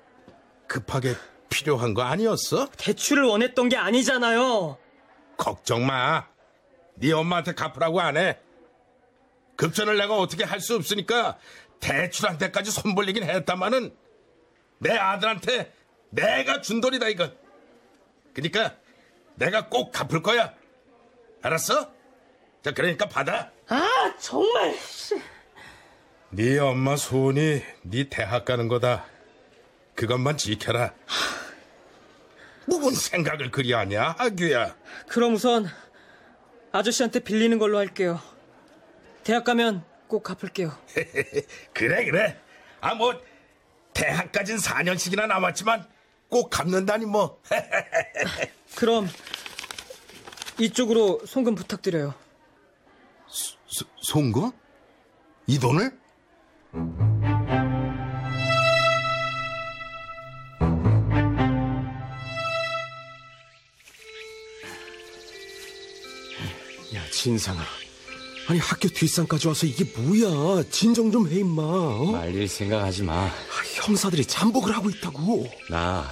[0.68, 1.16] 급하게
[1.50, 2.70] 필요한 거 아니었어?
[2.78, 4.78] 대출을 원했던 게 아니잖아요.
[5.38, 6.28] 걱정 마.
[6.96, 8.40] 네 엄마한테 갚으라고 안 해.
[9.56, 11.38] 급전을 내가 어떻게 할 수 없으니까
[11.80, 13.94] 대출한테까지 손 벌리긴 했다마는
[14.80, 15.74] 내 아들한테
[16.10, 17.30] 내가 준 돈이다 이거.
[18.34, 18.76] 그러니까
[19.36, 20.54] 내가 꼭 갚을 거야.
[21.42, 21.92] 알았어?
[22.64, 23.52] 자 그러니까 받아.
[23.68, 24.76] 아 정말.
[26.32, 29.06] 네 엄마 소원이 네 대학 가는 거다.
[29.96, 30.94] 그것만 지켜라.
[32.66, 34.76] 무슨 생각을 그리 하냐, 아규야.
[35.08, 35.68] 그럼 우선
[36.72, 38.22] 아저씨한테 빌리는 걸로 할게요.
[39.24, 40.78] 대학 가면 꼭 갚을게요.
[41.74, 42.40] 그래 그래
[42.82, 43.14] 아 뭐
[43.94, 45.86] 대학까진 4년씩이나 남았지만
[46.30, 47.42] 꼭 갚는다니 뭐
[48.76, 49.10] 그럼
[50.60, 52.14] 이쪽으로 송금 부탁드려요.
[53.70, 54.52] 소, 송금?
[55.48, 55.92] 이 돈을?
[66.96, 67.62] 야, 진상아.
[68.48, 70.64] 아니, 학교 뒷산까지 와서 이게 뭐야?
[70.72, 71.62] 진정 좀 해, 임마.
[71.62, 72.06] 어?
[72.12, 73.14] 말릴 생각하지 마.
[73.26, 73.32] 아,
[73.76, 75.48] 형사들이 잠복을 하고 있다고.
[75.70, 76.10] 나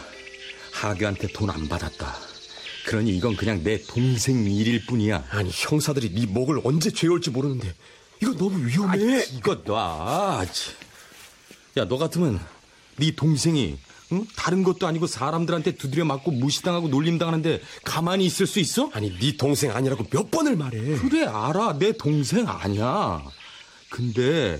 [0.73, 2.15] 하교한테 돈 안 받았다.
[2.87, 5.25] 그러니 이건 그냥 내 동생 일일 뿐이야.
[5.31, 7.75] 아니, 형사들이 네 목을 언제 죄올지 모르는데.
[8.21, 9.25] 이거 너무 위험해.
[9.33, 10.45] 이거 놔.
[10.53, 10.71] 치.
[11.75, 12.39] 야, 너 같으면
[12.95, 13.77] 네 동생이
[14.13, 14.25] 응?
[14.37, 18.89] 다른 것도 아니고 사람들한테 두드려 맞고 무시당하고 놀림당하는데 가만히 있을 수 있어?
[18.93, 20.79] 아니, 네 동생 아니라고 몇 번을 말해.
[20.99, 21.77] 그래, 알아.
[21.77, 23.21] 내 동생 아니야.
[23.89, 24.57] 근데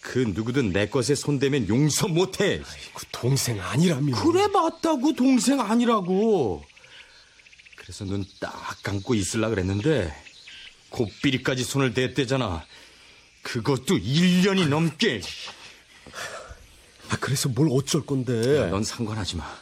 [0.00, 2.60] 그 누구든 내 것에 손대면 용서 못해.
[2.92, 4.20] 그 동생 아니라며.
[4.20, 5.14] 그래, 맞다고.
[5.14, 6.64] 동생 아니라고.
[7.86, 10.12] 그래서 눈 딱 감고 있을라 그랬는데
[10.90, 12.64] 곱비리까지 손을 댔대잖아.
[13.42, 15.20] 그것도 1년이 넘게.
[17.10, 18.58] 아, 그래서 뭘 어쩔 건데.
[18.58, 19.56] 야, 넌 상관하지 마.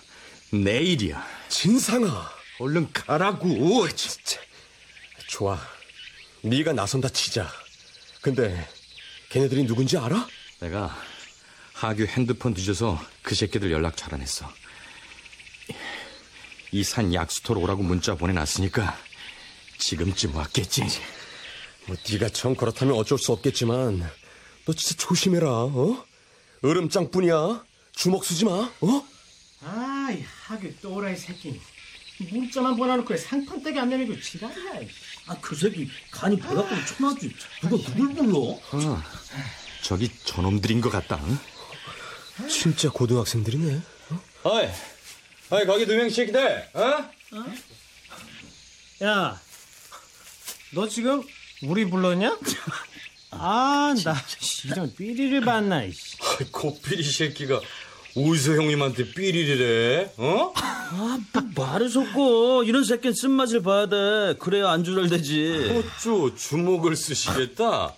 [0.52, 1.26] 내 일이야.
[1.50, 2.30] 진상아.
[2.60, 3.88] 얼른 가라고.
[3.94, 4.40] 진짜.
[5.28, 5.60] 좋아.
[6.42, 7.52] 네가 나선다 치자.
[8.22, 8.66] 근데
[9.28, 10.26] 걔네들이 누군지 알아?
[10.60, 10.96] 내가
[11.74, 14.50] 하규 핸드폰 뒤져서 그 새끼들 연락 잘안 했어.
[16.74, 18.98] 이 산 약수터로 오라고 문자 보내놨으니까
[19.78, 20.82] 지금쯤 왔겠지.
[21.86, 24.10] 뭐 네가 정 그렇다면 어쩔 수 없겠지만
[24.66, 25.48] 너 진짜 조심해라.
[25.48, 26.04] 어?
[26.62, 27.64] 얼음장뿐이야.
[27.92, 28.50] 주먹 쓰지 마.
[28.80, 29.06] 어?
[29.64, 31.60] 아이 하게 또라이 새끼
[32.30, 34.88] 문자만 보내놓고 상판떼기 안 내밀고 지랄이야
[35.26, 38.38] 아 그 새끼 간이 배갖고 천하지 누가 누굴 불러?
[38.40, 39.02] 어,
[39.82, 41.20] 저기 저놈들인 것 같다.
[41.24, 42.48] 응?
[42.48, 43.80] 진짜 고등학생들이네.
[44.42, 44.68] 어이,
[45.50, 46.68] 어이 거기 두명 새끼들.
[46.74, 47.04] 어?
[49.04, 49.40] 야,
[50.72, 51.22] 너 지금
[51.62, 52.38] 우리 불렀냐?
[53.32, 54.14] 아, 나
[54.64, 56.16] 이런 삐리를 봤나, 이씨.
[56.52, 57.60] 고삐리 새끼가
[58.16, 60.12] 어디서 형님한테 삐리를 해?
[60.16, 60.52] 어?
[60.56, 62.62] 아, 뭐 말을 섞어.
[62.64, 64.36] 이런 새끼는 쓴맛을 봐야 돼.
[64.38, 65.84] 그래야 안주 잘 되지.
[65.98, 67.94] 어쭈 주먹을 쓰시겠다.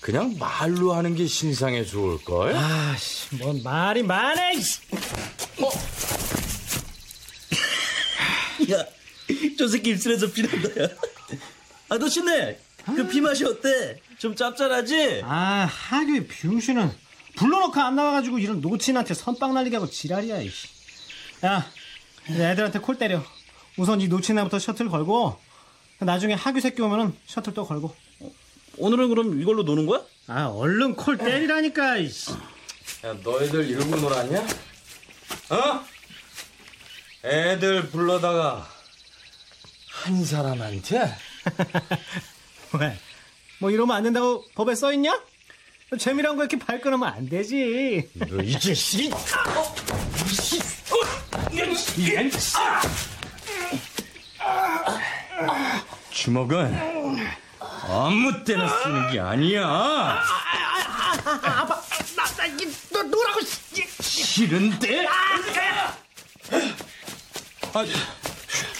[0.00, 2.54] 그냥 말로 하는 게 신상에 좋을걸?
[2.56, 4.80] 아 씨, 뭔 말이 많아, 이씨.
[5.62, 5.70] 어?
[8.72, 8.84] 야,
[9.58, 10.88] 저 새끼 입술에서 피 난다, 야.
[11.88, 12.58] 아저씨네,
[12.96, 14.00] 그피 맛이 어때?
[14.18, 15.22] 좀 짭짤하지?
[15.24, 16.90] 아, 하규의 병신은
[17.36, 20.68] 불러놓고 안 나와가지고 이런 노친한테 선빵 날리게 하고 지랄이야, 이씨.
[21.44, 21.70] 야,
[22.30, 23.22] 애들한테 콜 때려.
[23.76, 25.38] 우선 이 노친아부터 셔틀 걸고,
[26.00, 27.94] 나중에 하규 새끼 오면은 셔틀 또 걸고.
[28.78, 30.02] 오늘은 그럼 이걸로 노는 거야?
[30.28, 32.32] 아, 얼른 콜 때리라니까, 이씨.
[33.04, 34.46] 야, 너희들 이러고 놀았냐?
[35.50, 35.84] 어?
[37.24, 38.68] 애들 불러다가
[39.90, 41.16] 한 사람한테?
[42.78, 42.98] 왜?
[43.58, 45.20] 뭐 이러면 안 된다고 법에 써 있냐?
[45.98, 48.08] 재미란 거 이렇게 발끈하면 안 되지.
[48.14, 49.10] 너 이 자식이!
[56.10, 57.26] 주먹은
[57.88, 59.62] 아무 때나 쓰는 게 아니야.
[61.24, 61.82] 아빠,
[62.16, 63.40] 나, 나, 이, 너 노라고,
[64.22, 65.06] 싫은데?
[67.72, 67.84] 아,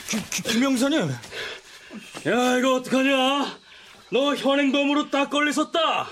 [0.09, 1.01] 김, 김영사님.
[1.11, 3.59] 야, 이거 어떡하냐?
[4.13, 6.09] 너 현행범으로 딱 걸리셨다.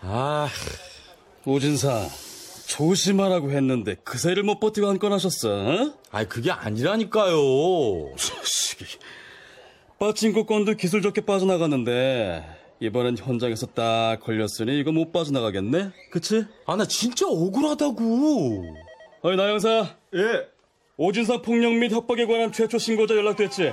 [0.00, 0.48] 아,
[1.44, 2.08] 오진사
[2.68, 5.48] 조심하라고 했는데 그새를 못 버티고 한 건 하셨어.
[5.50, 5.94] 어?
[6.10, 8.14] 아니 그게 아니라니까요.
[8.16, 8.84] 자식이
[9.98, 12.44] 빠친코 건도 기술 좋게 빠져나갔는데
[12.80, 15.90] 이번엔 현장에서 딱 걸렸으니 이거 못 빠져나가겠네?
[16.10, 16.44] 그치?
[16.66, 18.64] 아 나 진짜 억울하다고.
[19.22, 19.68] 어이 나 형사.
[20.14, 20.48] 예.
[20.96, 23.72] 오진상 폭력 및 협박에 관한 최초 신고자 연락됐지?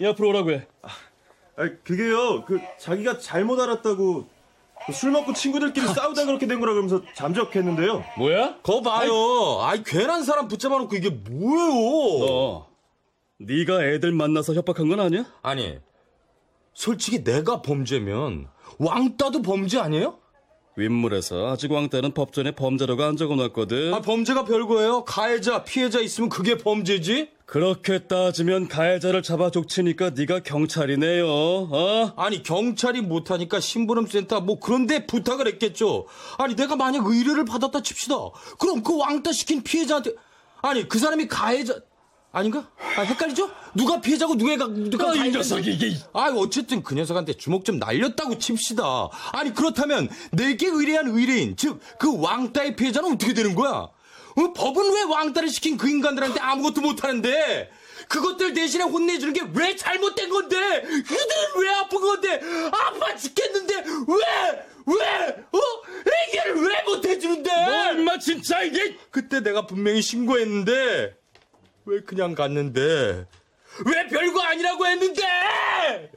[0.00, 0.66] 이 앞으로 오라고 해.
[1.56, 2.44] 아, 그게요.
[2.46, 4.26] 그 자기가 잘못 알았다고
[4.86, 8.04] 그술 먹고 친구들끼리 싸우다 그렇게 된 거라 그러면서 잠적했는데요.
[8.18, 8.58] 뭐야?
[8.62, 9.60] 거 봐요.
[9.62, 12.18] 아이 괜한 사람 붙잡아 놓고 이게 뭐예요?
[12.26, 12.66] 너
[13.46, 15.24] 네가 애들 만나서 협박한 건 아니야?
[15.42, 15.78] 아니
[16.72, 20.18] 솔직히 내가 범죄면 왕따도 범죄 아니에요?
[20.76, 23.94] 윗물에서 아직 왕따는 법전에 범죄라고 안 적어놨거든.
[23.94, 25.04] 아 범죄가 별거예요.
[25.04, 27.30] 가해자 피해자 있으면 그게 범죄지.
[27.46, 31.28] 그렇게 따지면 가해자를 잡아 족치니까 네가 경찰이네요.
[31.28, 32.12] 어?
[32.16, 36.06] 아니 경찰이 못하니까 심부름센터 뭐 그런데 부탁을 했겠죠.
[36.38, 38.16] 아니 내가 만약 의뢰를 받았다 칩시다.
[38.58, 40.14] 그럼 그 왕따 시킨 피해자한테
[40.62, 41.78] 아니 그 사람이 가해자
[42.34, 42.68] 아닌가?
[42.96, 43.48] 아 헷갈리죠?
[43.74, 45.30] 누가 피해자고 누가 누가 아, 이.
[45.30, 48.82] 녀석이 이게 아 어쨌든 그 녀석한테 주먹 좀 날렸다고 칩시다.
[49.32, 53.70] 아니 그렇다면 내게 의뢰한 의뢰인 즉 그 왕따의 피해자는 어떻게 되는 거야?
[54.36, 57.70] 어, 법은 왜 왕따를 시킨 그 인간들한테 아무것도 못하는데
[58.08, 62.40] 그것들 대신에 혼내주는 게 왜 잘못된 건데 그들은 왜 아픈 건데
[62.72, 65.36] 아파 죽겠는데 왜 왜?
[65.52, 65.58] 어?
[66.28, 67.50] 해결을 왜 못해주는데?
[67.50, 71.16] 너 임마 진짜 이게 그때 내가 분명히 신고했는데
[71.86, 73.26] 왜 그냥 갔는데
[73.86, 76.10] 왜 별거 아니라고 했는데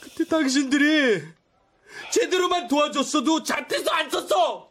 [0.00, 1.22] 그때 당신들이
[2.12, 4.70] 제대로만 도와줬어도 자퇴서 안 썼어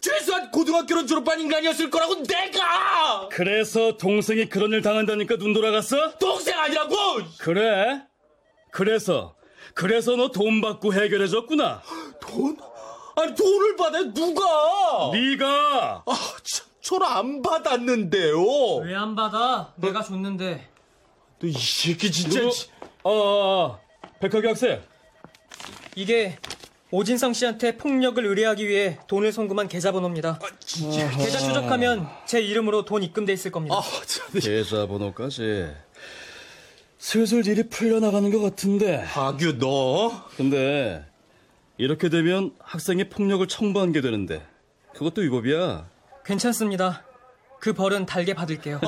[0.00, 6.16] 최소한 고등학교는 졸업한 인간이었을 거라고 내가 그래서 동생이 그런 일 당한다니까 눈 돌아갔어?
[6.18, 6.94] 동생 아니라고
[7.38, 8.02] 그래?
[8.70, 9.34] 그래서
[9.74, 11.82] 그래서 너 돈 받고 해결해줬구나.
[12.20, 12.56] 돈?
[13.16, 16.12] 아니 돈을 받아 누가 네가 아
[16.44, 16.67] 참
[16.98, 19.72] 저안 받았는데요 왜 안 받아?
[19.76, 20.66] 내가 줬는데.
[21.40, 22.54] 너 이 새끼 진짜 누구?
[23.02, 23.80] 어, 어, 어.
[24.20, 24.80] 백학기 학생.
[25.94, 26.36] 이게
[26.90, 30.38] 오진성 씨한테 폭력을 의뢰하기 위해 돈을 송금한 계좌번호입니다.
[31.18, 33.76] 계좌 추적하면 제 이름으로 돈 입금돼 있을 겁니다.
[33.76, 33.82] 아,
[34.40, 35.68] 계좌번호까지.
[36.98, 38.96] 슬슬 일이 풀려나가는 것 같은데.
[38.96, 40.24] 하규 너?
[40.36, 41.04] 근데
[41.76, 44.42] 이렇게 되면 학생이 폭력을 청구한 게 되는데
[44.94, 45.86] 그것도 위법이야.
[46.28, 47.04] 괜찮습니다.
[47.58, 48.80] 그 벌은 달게 받을게요.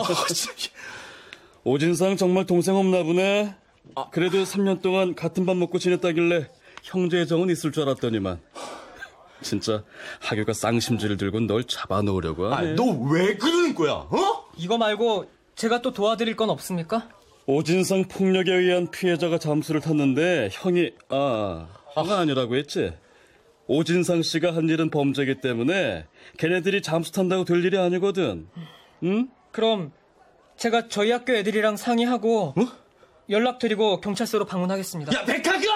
[1.64, 3.54] 오진상 정말 동생 없나 보네.
[4.12, 6.48] 그래도 3년 동안 같은 밥 먹고 지냈다길래
[6.82, 8.40] 형제의 정은 있을 줄 알았더니만.
[9.40, 9.82] 진짜
[10.20, 12.74] 하교가 쌍심지를 들고 널 잡아놓으려고 하네.
[12.74, 13.92] 너왜 그러는 거야?
[13.92, 14.44] 어?
[14.58, 17.08] 이거 말고 제가 또 도와드릴 건 없습니까?
[17.46, 22.92] 오진상 폭력에 의한 피해자가 잠수를 탔는데 형이 아 형가 아 니라고 했지.
[23.80, 26.04] 오진상 씨가 한 일은 범죄이기 때문에
[26.38, 28.48] 걔네들이 잠수 탄다고 될 일이 아니거든.
[29.04, 29.30] 응?
[29.52, 29.92] 그럼
[30.56, 32.56] 제가 저희 학교 애들이랑 상의하고
[33.30, 35.16] 연락드리고 경찰서로 방문하겠습니다.
[35.16, 35.72] 야 백학이야!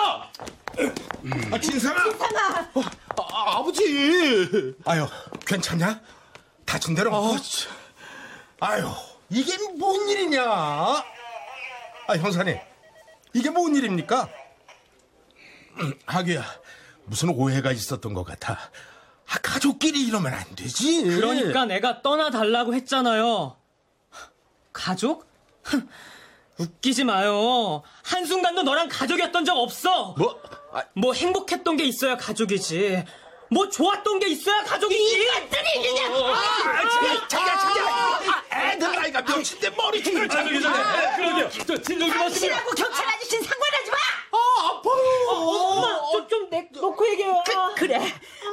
[1.52, 2.02] 아, 진상아!
[2.02, 2.70] 진상아!
[3.16, 4.74] 아, 아버지!
[4.86, 5.06] 아유,
[5.46, 6.00] 괜찮냐?
[6.66, 7.14] 다친 대로.
[7.14, 7.36] 아,
[8.58, 8.88] 아유,
[9.30, 10.42] 이게 뭔 일이냐?
[10.44, 11.04] 아,
[12.18, 12.58] 형사님,
[13.34, 14.28] 이게 뭔 일입니까?
[15.78, 16.44] 음, 하기야,
[17.06, 18.58] 무슨 오해가 있었던 것 같아.
[19.28, 21.02] 아, 가족끼리 이러면 안 되지.
[21.04, 23.56] 그러니까 내가 떠나달라고 했잖아요.
[24.72, 25.26] 가족?
[26.58, 27.82] 웃기지 마요.
[28.04, 30.14] 한순간도 너랑 가족이었던 적 없어.
[30.18, 30.40] 뭐?
[30.94, 33.04] 뭐 행복했던 게 있어야 가족이지.
[33.50, 35.22] 뭐 좋았던 게 있어야 가족이지.
[35.22, 37.84] 이것들이 그냥 아, 자기야, 자기야.
[38.50, 41.16] 아, 애들 나이가 몇인데 머리통을 잡고 있네.
[41.16, 41.50] 그러게요.
[41.66, 42.50] 저 진정 좀 하시고요.
[42.50, 43.53] 당신하고 경찰 아저씨는 상관하지 마!
[44.64, 45.28] 아, 아파요.
[45.30, 47.42] 엄마, 좀, 좀 내, 놓고 얘기해요.
[47.46, 48.00] 그, 그래.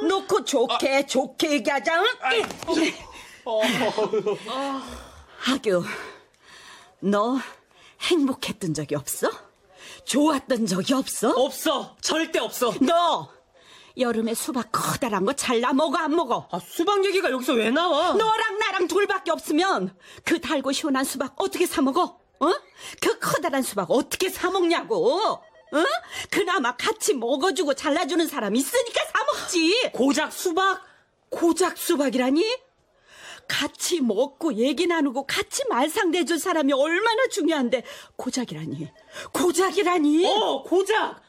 [0.06, 2.02] 놓고 좋게, 좋게 얘기하자.
[2.02, 2.06] 응?
[5.38, 5.84] 하규,
[7.00, 7.38] 너
[8.00, 9.30] 행복했던 적이 없어?
[10.04, 11.30] 좋았던 적이 없어?
[11.30, 11.96] 없어.
[12.00, 12.72] 절대 없어.
[12.80, 13.28] 너
[13.96, 16.48] 여름에 수박 커다란 거 잘라 먹어 안 먹어?
[16.50, 18.12] 아, 수박 얘기가 여기서 왜 나와?
[18.14, 19.94] 너랑 나랑 둘밖에 없으면
[20.24, 22.18] 그 달고 시원한 수박 어떻게 사 먹어?
[22.40, 22.52] 어?
[23.00, 25.42] 그 커다란 수박 어떻게 사 먹냐고?
[25.72, 25.84] 어?
[26.30, 29.90] 그나마 같이 먹어주고 잘라주는 사람 있으니까 사 먹지.
[29.92, 30.82] 고작 수박?
[31.30, 32.44] 고작 수박이라니?
[33.48, 37.82] 같이 먹고 얘기 나누고 같이 말상대줄 사람이 얼마나 중요한데
[38.16, 38.88] 고작이라니
[39.32, 41.20] 고작이라니 어, 고작!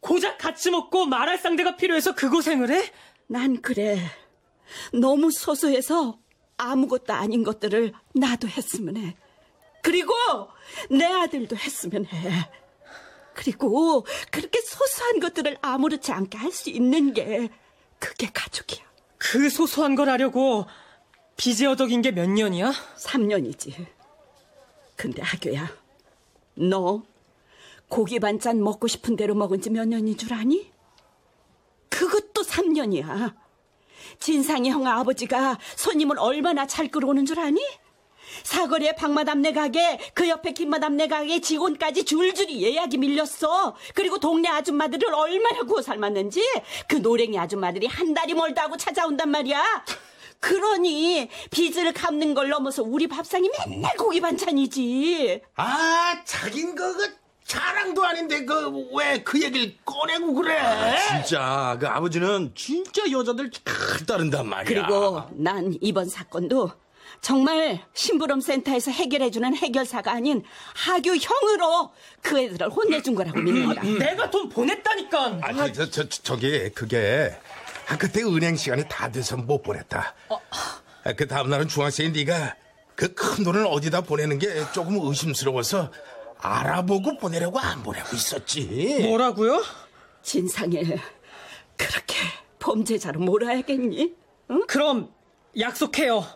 [0.00, 2.92] 고작 같이 먹고 말할 상대가 필요해서 그 고생을 해?
[3.26, 3.98] 난 그래
[4.92, 6.18] 너무 소소해서
[6.56, 9.16] 아무것도 아닌 것들을 나도 했으면 해
[9.82, 10.14] 그리고
[10.90, 12.50] 내 아들도 했으면 해
[13.34, 17.48] 그리고 그렇게 소소한 것들을 아무렇지 않게 할 수 있는 게
[17.98, 18.84] 그게 가족이야.
[19.18, 20.66] 그 소소한 걸 하려고
[21.36, 22.72] 빚에 어덕인 게 몇 년이야?
[22.98, 23.86] 3년이지.
[24.96, 25.68] 근데 하교야,
[26.54, 27.02] 너
[27.88, 30.70] 고기 반찬 먹고 싶은 대로 먹은 지 몇 년인 줄 아니?
[31.88, 33.34] 그것도 3년이야.
[34.18, 37.60] 진상이 형 아버지가 손님을 얼마나 잘 끌어오는 줄 아니?
[38.44, 43.74] 사거리에 박마담네 가게, 그 옆에 김마담네 가게 직원까지 줄줄이 예약이 밀렸어.
[43.94, 46.42] 그리고 동네 아줌마들을 얼마나 구워 삶았는지
[46.88, 49.84] 그 노랭이 아줌마들이 한 달이 멀다 하고 찾아온단 말이야.
[50.40, 55.40] 그러니 빚을 갚는 걸 넘어서 우리 밥상이 맨날 고기 반찬이지.
[55.54, 57.14] 아, 자긴 그, 그
[57.46, 60.58] 자랑도 아닌데 그 왜 그 얘기를 꺼내고 그래?
[61.08, 64.64] 진짜 그 아버지는 진짜 여자들 잘 따른단 말이야.
[64.86, 66.70] 그리고 난 이번 사건도
[67.22, 70.42] 정말 심부름 센터에서 해결해주는 해결사가 아닌
[70.74, 73.80] 하교 형으로 그 애들을 혼내준 거라고 믿는다.
[73.82, 75.38] 내가 돈 보냈다니까.
[75.40, 77.32] 아니, 저, 저, 저, 저기, 그게,
[77.88, 80.14] 아, 그때 은행 시간이 다 돼서 못 보냈다.
[81.04, 82.56] 아, 그 다음 날은 중학생인 네가
[82.96, 85.92] 그 큰 돈을 어디다 보내는 게 조금 의심스러워서
[86.38, 88.98] 알아보고 보내려고 안 보내고 있었지.
[89.02, 89.62] 뭐라고요?
[90.22, 90.98] 진상을
[91.76, 92.16] 그렇게
[92.58, 94.12] 범죄자로 몰아야겠니?
[94.66, 95.12] 그럼
[95.58, 96.26] 약속해요.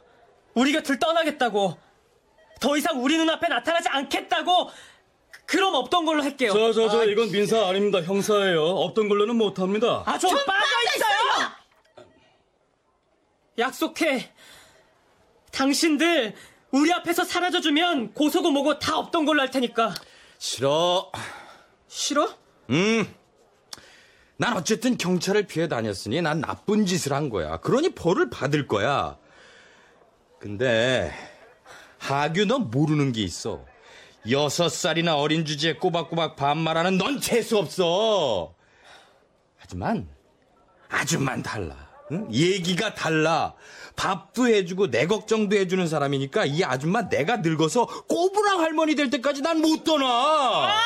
[0.57, 1.78] 우리 곁을 떠나겠다고.
[2.61, 4.70] 더 이상 우리 눈앞에 나타나지 않겠다고.
[5.44, 6.50] 그럼 없던 걸로 할게요.
[6.52, 8.02] 저, 저, 저, 이건 민사 아닙니다.
[8.02, 8.62] 형사예요.
[8.62, 10.02] 없던 걸로는 못합니다.
[10.07, 11.50] 아, 좀 빠져 있어요!
[13.59, 14.32] 약속해.
[15.52, 16.34] 당신들
[16.72, 19.94] 우리 앞에서 사라져주면 고소고 뭐고 다 없던 걸로 할 테니까.
[20.38, 21.12] 싫어.
[21.86, 22.34] 싫어?
[22.70, 23.14] 음.
[24.38, 27.59] 난 어쨌든 경찰을 피해 다녔으니 난 나쁜 짓을 한 거야.
[27.59, 29.18] 그러니 벌을 받을 거야.
[30.47, 31.12] 근데
[31.99, 33.64] 하규 넌 모르는 게 있어.
[34.30, 38.55] 여섯 살이나 어린 주제에 꼬박꼬박 반말하는 넌 재수 없어.
[39.57, 40.09] 하지만
[40.88, 41.74] 아줌만 달라.
[42.12, 42.28] 응?
[42.32, 43.55] 얘기가 달라.
[43.97, 49.59] 밥도 해주고 내 걱정도 해주는 사람이니까 이 아줌마 내가 늙어서 꼬부랑 할머니 될 때까지 난
[49.61, 50.07] 못 떠나.
[50.07, 50.78] 아,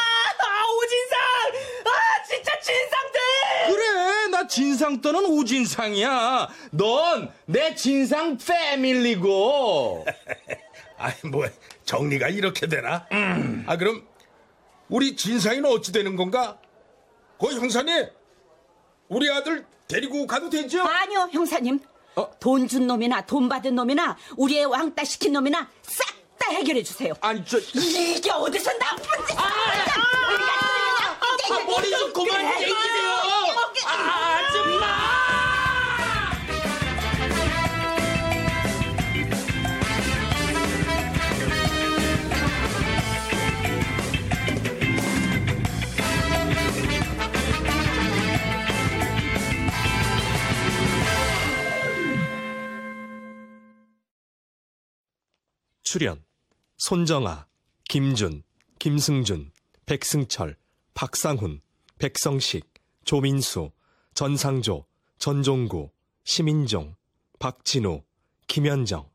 [0.79, 0.99] 오진
[4.51, 6.49] 진상 떠는 오진상이야.
[6.73, 10.05] 넌 내 진상 패밀리고.
[10.99, 11.47] 아니, 뭐,
[11.85, 13.07] 정리가 이렇게 되나?
[13.67, 14.07] 아, 그럼,
[14.91, 16.59] 우리 진상이는 어찌 되는 건가?
[17.39, 18.07] 고 형사님,
[19.09, 20.83] 우리 아들 데리고 가도 되죠?
[20.83, 21.81] 아니요, 형사님.
[22.39, 27.13] 돈준 놈이나 돈 받은 놈이나 우리 애 왕따 시킨 놈이나 싹 다 해결해 주세요.
[27.21, 29.39] 아니 저 이게 어디서 나쁜 짓?
[29.39, 30.20] 아, 아,
[31.59, 33.11] 머리 좀 그만 얘기세요.
[33.87, 35.21] 아, 아줌마.
[55.83, 56.23] 출연
[56.77, 57.47] 손정아,
[57.89, 58.45] 김준,
[58.79, 59.51] 김승준,
[59.87, 60.57] 백승철,
[61.01, 61.63] 박상훈,
[61.99, 62.75] 백성식,
[63.07, 63.71] 조민수,
[64.13, 64.85] 전상조,
[65.19, 65.89] 전종구,
[66.25, 66.95] 심인종,
[67.39, 68.03] 박진우,
[68.47, 69.09] 김현정.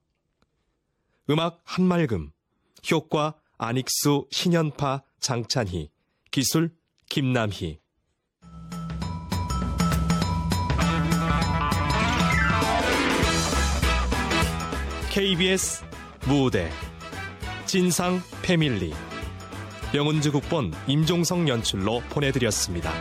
[1.30, 2.32] 음악 한말금
[2.90, 5.92] 효과 안익수, 신현파, 장찬희
[6.32, 6.76] 기술
[7.08, 7.80] 김남희.
[15.12, 15.84] KBS
[16.26, 16.72] 무대
[17.68, 18.92] 진상 패밀리
[19.96, 22.92] 명은주 국본 임종성 연출로 보내드렸습니다.